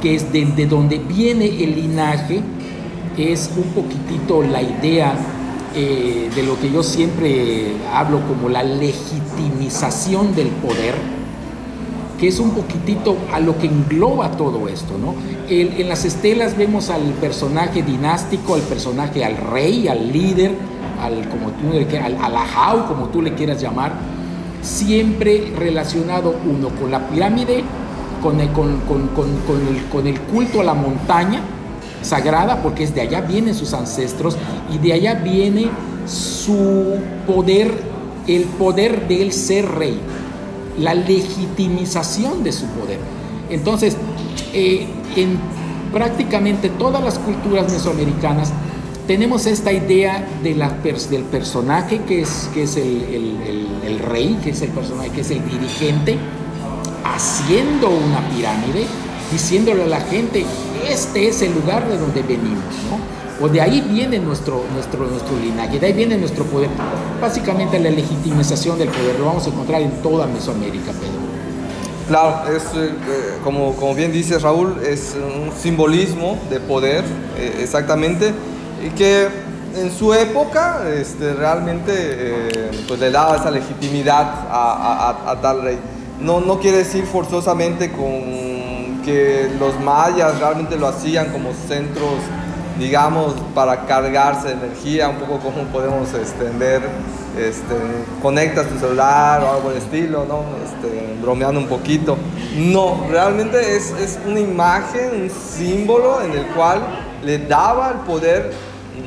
que 0.00 0.14
es 0.14 0.32
de, 0.32 0.44
donde 0.66 0.98
viene 0.98 1.46
el 1.46 1.74
linaje, 1.74 2.40
es 3.16 3.50
un 3.56 3.64
poquitito 3.72 4.42
la 4.42 4.62
idea 4.62 5.14
eh, 5.74 6.30
de 6.34 6.42
lo 6.42 6.58
que 6.58 6.70
yo 6.70 6.82
siempre 6.82 7.72
hablo 7.92 8.20
como 8.26 8.48
la 8.48 8.62
legitimización 8.62 10.34
del 10.34 10.48
poder, 10.48 10.94
que 12.20 12.28
es 12.28 12.38
un 12.40 12.50
poquitito 12.50 13.16
a 13.32 13.40
lo 13.40 13.58
que 13.58 13.66
engloba 13.66 14.32
todo 14.32 14.68
esto, 14.68 14.98
¿no? 14.98 15.14
en 15.48 15.88
las 15.88 16.04
estelas 16.04 16.56
vemos 16.56 16.90
al 16.90 17.02
personaje 17.20 17.82
dinástico, 17.82 18.54
al 18.54 18.62
personaje, 18.62 19.24
al 19.24 19.36
rey, 19.36 19.88
al 19.88 20.12
líder, 20.12 20.52
al, 21.00 21.28
como 21.28 21.48
al 22.04 22.36
ajau, 22.36 22.86
como 22.88 23.06
tú 23.06 23.22
le 23.22 23.34
quieras 23.34 23.60
llamar, 23.62 23.92
siempre 24.62 25.52
relacionado 25.56 26.34
uno 26.44 26.68
con 26.70 26.90
la 26.90 27.08
pirámide 27.08 27.62
con 28.22 28.40
el, 28.40 30.20
culto 30.20 30.60
a 30.60 30.64
la 30.64 30.74
montaña 30.74 31.40
sagrada, 32.02 32.62
porque 32.62 32.84
es 32.84 32.94
de 32.94 33.00
allá 33.02 33.20
vienen 33.20 33.54
sus 33.54 33.72
ancestros 33.74 34.36
y 34.72 34.78
de 34.78 34.92
allá 34.92 35.14
viene 35.14 35.70
su 36.06 36.96
poder, 37.26 37.72
el 38.26 38.44
poder 38.44 39.08
del 39.08 39.32
ser 39.32 39.68
rey, 39.68 40.00
la 40.78 40.94
legitimización 40.94 42.42
de 42.42 42.52
su 42.52 42.66
poder. 42.66 42.98
Entonces, 43.50 43.96
eh, 44.52 44.86
en 45.16 45.38
prácticamente 45.92 46.68
todas 46.68 47.02
las 47.02 47.18
culturas 47.18 47.72
mesoamericanas 47.72 48.52
tenemos 49.08 49.46
esta 49.46 49.72
idea 49.72 50.28
de 50.42 50.54
la 50.54 50.68
del 50.68 51.22
personaje 51.22 52.02
que 52.02 52.20
es, 52.20 52.50
que 52.52 52.64
es 52.64 52.76
el, 52.76 53.98
rey, 54.00 54.38
que 54.44 54.50
es 54.50 54.60
el 54.60 54.68
personaje, 54.68 55.08
que 55.08 55.22
es 55.22 55.30
el 55.30 55.42
dirigente, 55.48 56.18
haciendo 57.04 57.88
una 57.88 58.28
pirámide, 58.28 58.86
diciéndole 59.30 59.84
a 59.84 59.86
la 59.86 60.00
gente, 60.00 60.44
este 60.88 61.28
es 61.28 61.42
el 61.42 61.54
lugar 61.54 61.88
de 61.88 61.98
donde 61.98 62.22
venimos, 62.22 62.74
¿no? 62.90 63.44
O 63.44 63.48
de 63.48 63.60
ahí 63.60 63.80
viene 63.80 64.18
nuestro, 64.18 64.64
nuestro, 64.74 65.06
nuestro 65.06 65.38
linaje, 65.38 65.78
de 65.78 65.86
ahí 65.86 65.92
viene 65.92 66.16
nuestro 66.16 66.44
poder. 66.44 66.70
Básicamente 67.20 67.78
la 67.78 67.90
legitimización 67.90 68.78
del 68.78 68.88
poder 68.88 69.18
lo 69.18 69.26
vamos 69.26 69.46
a 69.46 69.50
encontrar 69.50 69.80
en 69.80 69.92
toda 70.02 70.26
Mesoamérica, 70.26 70.92
Pedro. 70.92 71.28
Claro, 72.08 72.52
es, 72.52 72.62
eh, 72.74 72.90
como, 73.44 73.74
como, 73.74 73.94
bien 73.94 74.12
dice 74.12 74.38
Raúl, 74.38 74.80
es 74.82 75.14
un 75.14 75.52
simbolismo 75.56 76.38
de 76.50 76.58
poder, 76.58 77.04
eh, 77.36 77.60
exactamente 77.62 78.32
y 78.84 78.90
que 78.90 79.28
en 79.76 79.92
su 79.92 80.14
época 80.14 80.82
este, 80.94 81.34
realmente 81.34 81.92
eh, 81.92 82.70
pues 82.86 83.00
le 83.00 83.10
daba 83.10 83.36
esa 83.36 83.50
legitimidad 83.50 84.46
a, 84.50 85.36
tal 85.40 85.62
rey. 85.62 85.78
No, 86.20 86.40
no 86.40 86.58
quiere 86.58 86.78
decir 86.78 87.04
forzosamente 87.04 87.92
con 87.92 89.02
que 89.04 89.50
los 89.58 89.78
mayas 89.80 90.38
realmente 90.38 90.76
lo 90.76 90.88
hacían 90.88 91.30
como 91.30 91.52
centros, 91.52 92.16
digamos, 92.78 93.34
para 93.54 93.86
cargarse 93.86 94.48
de 94.48 94.54
energía, 94.54 95.08
un 95.08 95.16
poco 95.16 95.38
como 95.38 95.64
podemos 95.72 96.12
extender, 96.14 96.82
este, 97.38 97.74
conectas 98.20 98.68
tu 98.68 98.78
celular 98.78 99.42
o 99.42 99.52
algo 99.52 99.68
del 99.70 99.78
estilo, 99.78 100.26
¿no? 100.28 100.42
Este, 100.64 101.16
bromeando 101.22 101.60
un 101.60 101.68
poquito. 101.68 102.16
No, 102.56 103.06
realmente 103.08 103.76
es, 103.76 103.92
es 103.92 104.18
una 104.26 104.40
imagen, 104.40 105.22
un 105.22 105.30
símbolo 105.30 106.20
en 106.22 106.32
el 106.32 106.46
cual 106.48 106.80
le 107.22 107.38
daba 107.38 107.90
el 107.90 107.98
poder 107.98 108.52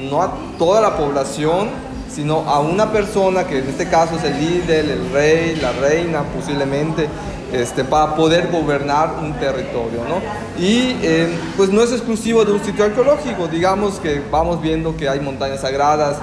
no 0.10 0.22
a 0.22 0.32
toda 0.58 0.82
la 0.82 0.98
población, 0.98 1.70
sino 2.14 2.40
a 2.50 2.60
una 2.60 2.92
persona 2.92 3.46
que 3.46 3.60
en 3.60 3.70
este 3.70 3.88
caso 3.88 4.18
es 4.18 4.24
el 4.24 4.40
líder, 4.40 4.86
el 4.86 5.12
rey, 5.12 5.56
la 5.56 5.72
reina 5.72 6.24
posiblemente, 6.24 7.08
este, 7.52 7.84
para 7.84 8.16
poder 8.16 8.50
gobernar 8.52 9.16
un 9.22 9.34
territorio. 9.34 10.04
¿no? 10.08 10.22
Y 10.62 10.98
eh, 11.02 11.28
pues 11.58 11.70
no 11.70 11.82
es 11.82 11.92
exclusivo 11.92 12.46
de 12.46 12.54
un 12.54 12.64
sitio 12.64 12.86
arqueológico, 12.86 13.48
digamos 13.48 14.00
que 14.00 14.22
vamos 14.32 14.62
viendo 14.62 14.96
que 14.96 15.08
hay 15.08 15.20
montañas 15.20 15.62
sagradas 15.62 16.18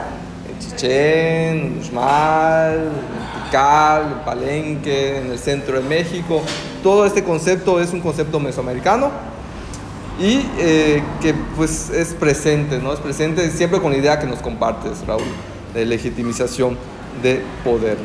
en 0.49 0.59
Chichén, 0.59 1.59
en 1.59 1.79
Uxmal, 1.79 2.75
en 2.75 3.45
Tikal, 3.45 4.03
en 4.13 4.25
Palenque, 4.25 5.19
en 5.19 5.33
el 5.33 5.39
centro 5.39 5.81
de 5.81 5.89
México. 5.89 6.43
Todo 6.83 7.05
este 7.07 7.25
concepto 7.25 7.81
es 7.81 7.93
un 7.93 8.01
concepto 8.01 8.39
mesoamericano 8.41 9.11
y 10.19 10.45
eh, 10.59 11.03
que 11.21 11.35
pues 11.57 11.91
es 11.91 12.13
presente, 12.15 12.79
¿no? 12.79 12.93
Es 12.93 13.01
presente 13.01 13.51
siempre 13.51 13.81
con 13.81 13.93
la 13.93 13.99
idea 13.99 14.19
que 14.19 14.27
nos 14.27 14.41
compartes, 14.41 15.07
Raúl, 15.07 15.23
de 15.75 15.87
legitimización 15.87 16.77
de 17.23 17.43
poder. 17.65 17.97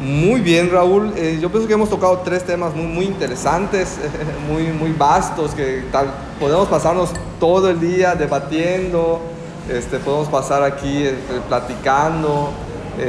Muy 0.00 0.40
bien, 0.40 0.70
Raúl. 0.70 1.12
Eh, 1.16 1.38
yo 1.40 1.50
pienso 1.50 1.68
que 1.68 1.74
hemos 1.74 1.90
tocado 1.90 2.18
tres 2.24 2.44
temas 2.44 2.74
muy, 2.74 2.86
muy 2.86 3.04
interesantes, 3.04 3.98
muy, 4.50 4.64
muy 4.64 4.92
vastos, 4.92 5.52
que 5.52 5.84
tal, 5.92 6.12
podemos 6.40 6.68
pasarnos 6.68 7.10
todo 7.38 7.70
el 7.70 7.80
día 7.80 8.14
debatiendo, 8.14 9.20
este, 9.68 9.98
podemos 9.98 10.28
pasar 10.28 10.62
aquí 10.62 11.04
eh, 11.04 11.14
platicando, 11.48 12.50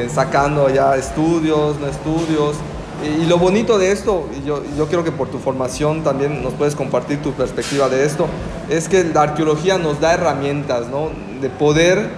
sacando 0.10 0.70
ya 0.70 0.96
estudios, 0.96 1.80
no 1.80 1.88
estudios. 1.88 2.56
Y, 3.04 3.26
lo 3.26 3.38
bonito 3.38 3.78
de 3.78 3.92
esto, 3.92 4.30
y 4.38 4.48
yo, 4.48 4.64
yo 4.78 4.88
creo 4.88 5.04
que 5.04 5.12
por 5.12 5.28
tu 5.28 5.40
formación 5.40 6.04
también 6.04 6.42
nos 6.42 6.54
puedes 6.54 6.76
compartir 6.76 7.22
tu 7.22 7.34
perspectiva 7.34 7.90
de 7.90 8.06
esto, 8.06 8.28
es 8.70 8.88
que 8.88 9.04
la 9.04 9.24
arqueología 9.24 9.78
nos 9.78 10.00
da 10.00 10.14
herramientas, 10.14 10.88
¿no? 10.88 11.10
De 11.42 11.50
poder, 11.50 12.10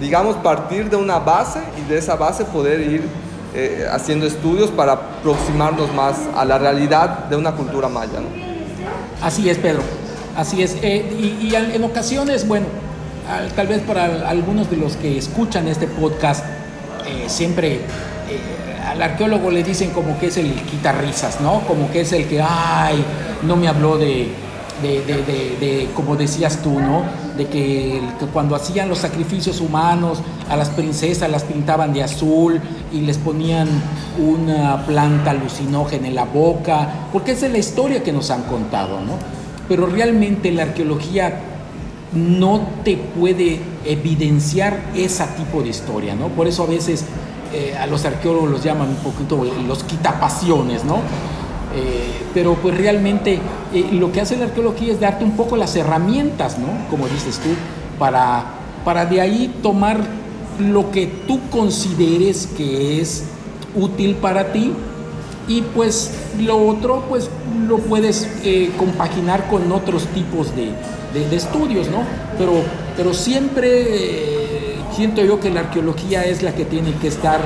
digamos, 0.00 0.36
partir 0.36 0.90
de 0.90 0.96
una 0.96 1.18
base 1.18 1.60
y 1.78 1.88
de 1.88 1.98
esa 1.98 2.16
base 2.16 2.44
poder 2.44 2.80
ir 2.80 3.02
eh, 3.54 3.86
haciendo 3.90 4.26
estudios 4.26 4.70
para 4.70 4.92
aproximarnos 4.92 5.92
más 5.94 6.16
a 6.36 6.44
la 6.44 6.58
realidad 6.58 7.26
de 7.26 7.36
una 7.36 7.52
cultura 7.52 7.88
maya. 7.88 8.18
Así 9.22 9.48
es, 9.48 9.58
Pedro. 9.58 9.82
Así 10.36 10.62
es. 10.62 10.76
Eh, 10.82 11.38
y, 11.40 11.54
en 11.54 11.84
ocasiones, 11.84 12.48
bueno, 12.48 12.66
tal 13.54 13.68
vez 13.68 13.82
para 13.82 14.28
algunos 14.28 14.70
de 14.70 14.76
los 14.76 14.96
que 14.96 15.16
escuchan 15.16 15.68
este 15.68 15.86
podcast, 15.86 16.44
eh, 17.06 17.24
siempre 17.28 17.80
al 18.88 19.00
arqueólogo 19.00 19.50
le 19.50 19.62
dicen 19.62 19.90
como 19.90 20.18
que 20.18 20.26
es 20.26 20.36
el 20.36 20.52
quitarrisas, 20.52 21.40
¿no? 21.40 21.60
Como 21.60 21.90
que 21.90 22.02
es 22.02 22.12
el 22.12 22.26
que, 22.26 22.42
ay, 22.42 23.04
no 23.42 23.56
me 23.56 23.68
habló 23.68 23.98
de, 23.98 24.32
de, 24.82 25.88
como 25.94 26.16
decías 26.16 26.60
tú, 26.62 26.80
¿no? 26.80 27.04
De 27.36 27.46
que, 27.46 28.00
cuando 28.32 28.54
hacían 28.54 28.88
los 28.88 28.98
sacrificios 28.98 29.60
humanos 29.60 30.18
a 30.48 30.56
las 30.56 30.70
princesas 30.70 31.28
las 31.28 31.42
pintaban 31.42 31.92
de 31.92 32.02
azul 32.02 32.60
y 32.92 33.00
les 33.00 33.18
ponían 33.18 33.68
una 34.18 34.86
planta 34.86 35.32
alucinógena 35.32 36.08
en 36.08 36.14
la 36.14 36.24
boca, 36.24 37.08
porque 37.12 37.32
es 37.32 37.42
la 37.42 37.58
historia 37.58 38.02
que 38.02 38.12
nos 38.12 38.30
han 38.30 38.42
contado, 38.42 39.00
¿no? 39.00 39.14
Pero 39.68 39.86
realmente 39.86 40.52
la 40.52 40.62
arqueología 40.62 41.40
no 42.12 42.60
te 42.84 42.96
puede 42.96 43.60
evidenciar 43.84 44.78
ese 44.94 45.24
tipo 45.36 45.62
de 45.62 45.70
historia, 45.70 46.14
¿no? 46.14 46.28
Por 46.28 46.46
eso 46.46 46.62
a 46.62 46.66
veces 46.66 47.04
eh, 47.52 47.76
a 47.78 47.86
los 47.86 48.04
arqueólogos 48.04 48.50
los 48.50 48.64
llaman 48.64 48.88
un 48.88 48.96
poquito 48.96 49.44
los 49.66 49.84
quitapasiones, 49.84 50.84
¿no? 50.84 50.98
Eh, 51.76 52.22
pero 52.32 52.54
pues 52.54 52.76
realmente 52.76 53.38
eh, 53.72 53.88
lo 53.92 54.12
que 54.12 54.20
hace 54.20 54.36
la 54.36 54.46
arqueología 54.46 54.92
es 54.92 55.00
darte 55.00 55.24
un 55.24 55.36
poco 55.36 55.56
las 55.56 55.74
herramientas, 55.76 56.58
¿no? 56.58 56.66
Como 56.90 57.08
dices 57.08 57.38
tú, 57.38 57.50
para, 57.98 58.44
para 58.84 59.06
de 59.06 59.20
ahí 59.20 59.54
tomar 59.62 59.98
lo 60.58 60.90
que 60.90 61.06
tú 61.26 61.40
consideres 61.50 62.48
que 62.56 63.00
es 63.00 63.24
útil 63.74 64.14
para 64.14 64.52
ti 64.52 64.72
y 65.48 65.62
pues 65.62 66.12
lo 66.38 66.64
otro 66.64 67.04
pues 67.08 67.28
lo 67.66 67.78
puedes 67.78 68.28
compaginar 68.78 69.48
con 69.48 69.70
otros 69.72 70.06
tipos 70.08 70.54
de, 70.54 70.70
de, 71.12 71.36
estudios, 71.36 71.88
¿no? 71.88 71.98
Pero, 72.38 72.52
pero 72.96 73.12
siempre 73.12 74.54
siento 74.94 75.24
yo 75.24 75.40
que 75.40 75.50
la 75.50 75.60
arqueología 75.60 76.24
es 76.24 76.42
la 76.42 76.54
que 76.54 76.64
tiene 76.64 76.92
que 76.94 77.08
estar 77.08 77.40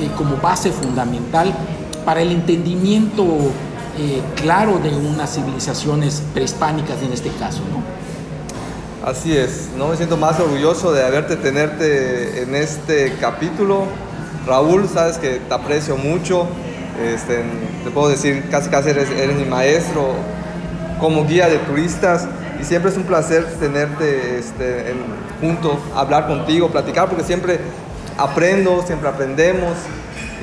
eh, 0.00 0.08
como 0.16 0.36
base 0.36 0.70
fundamental 0.70 1.52
para 2.04 2.22
el 2.22 2.32
entendimiento 2.32 3.24
eh, 3.98 4.22
claro 4.36 4.78
de 4.78 4.90
unas 4.90 5.34
civilizaciones 5.34 6.22
prehispánicas 6.32 7.00
en 7.02 7.12
este 7.12 7.30
caso, 7.30 7.60
¿no? 7.70 7.82
Así 9.08 9.36
es, 9.36 9.68
no 9.76 9.88
me 9.88 9.96
siento 9.96 10.16
más 10.16 10.40
orgulloso 10.40 10.92
de 10.92 11.04
haberte 11.04 11.36
tenerte 11.36 12.42
en 12.42 12.54
este 12.54 13.12
capítulo. 13.20 13.84
Raúl, 14.46 14.88
sabes 14.88 15.18
que 15.18 15.40
te 15.46 15.54
aprecio 15.54 15.96
mucho, 15.96 16.46
este, 17.02 17.44
te 17.84 17.90
puedo 17.90 18.08
decir, 18.08 18.44
casi 18.50 18.70
casi 18.70 18.90
eres, 18.90 19.36
mi 19.36 19.44
maestro 19.44 20.14
como 21.00 21.26
guía 21.26 21.48
de 21.48 21.58
turistas 21.58 22.26
y 22.60 22.64
siempre 22.64 22.90
es 22.90 22.96
un 22.96 23.04
placer 23.04 23.44
tenerte 23.60 24.38
este, 24.38 24.90
en, 24.90 24.96
junto, 25.40 25.78
hablar 25.94 26.26
contigo, 26.26 26.70
platicar, 26.70 27.08
porque 27.08 27.24
siempre 27.24 27.60
aprendo, 28.16 28.82
siempre 28.86 29.08
aprendemos 29.08 29.72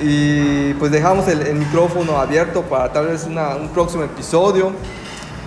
y 0.02 0.74
pues 0.76 0.92
dejamos 0.92 1.28
el, 1.28 1.54
micrófono 1.56 2.18
abierto 2.18 2.64
para 2.64 2.92
tal 2.92 3.08
vez 3.08 3.26
un 3.26 3.70
próximo 3.70 4.04
episodio, 4.04 4.72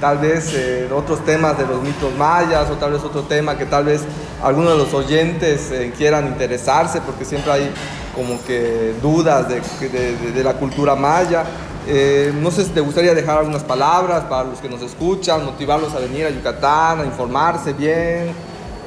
tal 0.01 0.19
vez 0.19 0.53
eh, 0.55 0.89
otros 0.95 1.25
temas 1.25 1.59
de 1.59 1.67
los 1.67 1.83
mitos 1.83 2.15
mayas 2.17 2.71
o 2.71 2.75
tal 2.75 2.93
vez 2.93 3.03
otro 3.03 3.23
tema 3.23 3.59
que 3.59 3.67
tal 3.67 3.85
vez 3.85 4.03
algunos 4.43 4.73
de 4.73 4.79
los 4.79 4.95
oyentes 4.95 5.71
eh, 5.71 5.93
quieran 5.97 6.29
interesarse 6.29 7.01
porque 7.01 7.25
siempre 7.25 7.51
hay 7.51 7.71
como 8.15 8.43
que 8.45 8.95
dudas 9.03 9.47
de, 9.49 10.45
la 10.45 10.55
cultura 10.55 10.95
maya. 10.95 11.45
Eh, 11.87 12.33
no 12.41 12.51
sé 12.51 12.65
si 12.65 12.71
te 12.71 12.81
gustaría 12.81 13.13
dejar 13.13 13.39
algunas 13.39 13.65
palabras 13.65 14.25
para 14.25 14.45
los 14.45 14.61
que 14.61 14.69
nos 14.69 14.81
escuchan, 14.83 15.45
motivarlos 15.45 15.93
a 15.95 15.99
venir 15.99 16.27
a 16.27 16.31
Yucatán, 16.31 17.01
a 17.01 17.05
informarse 17.05 17.73
bien. 17.73 18.33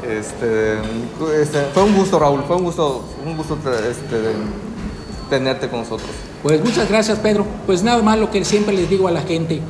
Este, 0.07 0.78
este, 1.41 1.65
fue 1.74 1.84
un 1.84 1.95
gusto, 1.95 2.18
Raúl, 2.18 2.43
fue 2.47 2.55
un 2.55 2.63
gusto, 2.63 3.03
un 3.26 3.36
gusto 3.36 3.57
este, 3.89 4.15
tenerte 5.30 5.67
con 5.69 5.80
nosotros. 5.80 6.09
Pues 6.43 6.63
muchas 6.63 6.89
gracias, 6.89 7.19
Pedro. 7.19 7.45
Pues 7.65 7.84
nada 7.84 8.01
más 8.01 8.17
lo 8.17 8.32
que 8.32 8.43
siempre 8.45 8.75
les 8.75 8.89
digo 8.89 9.07
a 9.07 9.11
la 9.11 9.21
gente, 9.21 9.61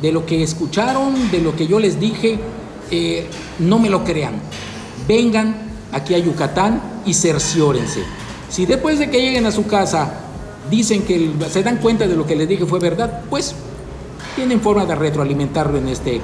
de 0.00 0.12
lo 0.12 0.26
que 0.26 0.42
escucharon, 0.42 1.30
de 1.30 1.40
lo 1.40 1.56
que 1.56 1.66
yo 1.66 1.78
les 1.78 1.98
dije, 1.98 2.38
eh, 2.90 3.26
no 3.58 3.78
me 3.78 3.88
lo 3.88 4.04
crean. 4.04 4.34
Vengan 5.08 5.56
aquí 5.92 6.14
a 6.14 6.18
Yucatán 6.18 6.80
y 7.06 7.14
cerciórense. 7.14 8.02
Si 8.48 8.66
después 8.66 8.98
de 8.98 9.10
que 9.10 9.20
lleguen 9.20 9.46
a 9.46 9.52
su 9.52 9.66
casa 9.66 10.20
dicen 10.70 11.02
que 11.02 11.30
se 11.50 11.62
dan 11.62 11.78
cuenta 11.78 12.06
de 12.06 12.16
lo 12.16 12.26
que 12.26 12.36
les 12.36 12.48
dije 12.48 12.66
fue 12.66 12.78
verdad, 12.78 13.22
pues 13.30 13.54
tienen 14.34 14.60
forma 14.60 14.84
de 14.84 14.94
retroalimentarlo 14.94 15.78
en 15.78 15.88
este, 15.88 16.20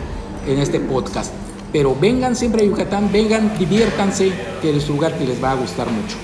en 0.47 0.59
este 0.59 0.81
podcast. 0.81 1.33
Pero 1.73 1.97
vengan 1.99 2.37
siempre 2.37 2.63
a 2.63 2.67
Yucatán, 2.67 3.11
vengan, 3.11 3.57
diviértanse, 3.59 4.31
que 4.61 4.77
es 4.77 4.89
un 4.91 4.97
lugar 4.97 5.17
que 5.17 5.25
les 5.25 5.43
va 5.43 5.53
a 5.53 5.55
gustar 5.55 5.91
mucho. 5.91 6.17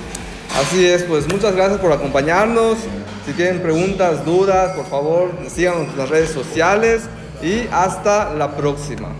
Así 0.59 0.85
es, 0.85 1.05
pues 1.05 1.33
muchas 1.33 1.55
gracias 1.55 1.79
por 1.79 1.93
acompañarnos. 1.93 2.79
Si 3.25 3.33
tienen 3.33 3.63
preguntas, 3.63 4.25
dudas, 4.25 4.75
por 4.75 4.87
favor, 4.87 5.31
síganos 5.49 5.87
en 5.87 5.97
las 5.97 6.09
redes 6.09 6.31
sociales 6.31 7.05
y 7.41 7.69
hasta 7.71 8.35
la 8.35 8.57
próxima. 8.57 9.15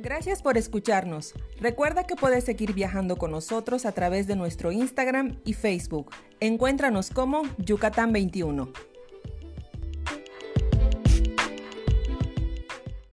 Gracias 0.00 0.42
por 0.42 0.58
escucharnos. 0.58 1.34
Recuerda 1.60 2.02
que 2.02 2.16
puedes 2.16 2.42
seguir 2.42 2.72
viajando 2.72 3.14
con 3.14 3.30
nosotros 3.30 3.86
a 3.86 3.92
través 3.92 4.26
de 4.26 4.34
nuestro 4.34 4.72
Instagram 4.72 5.38
y 5.44 5.52
Facebook. 5.52 6.10
Encuéntranos 6.40 7.10
como 7.10 7.42
Yucatán 7.58 8.12
21. 8.12 8.87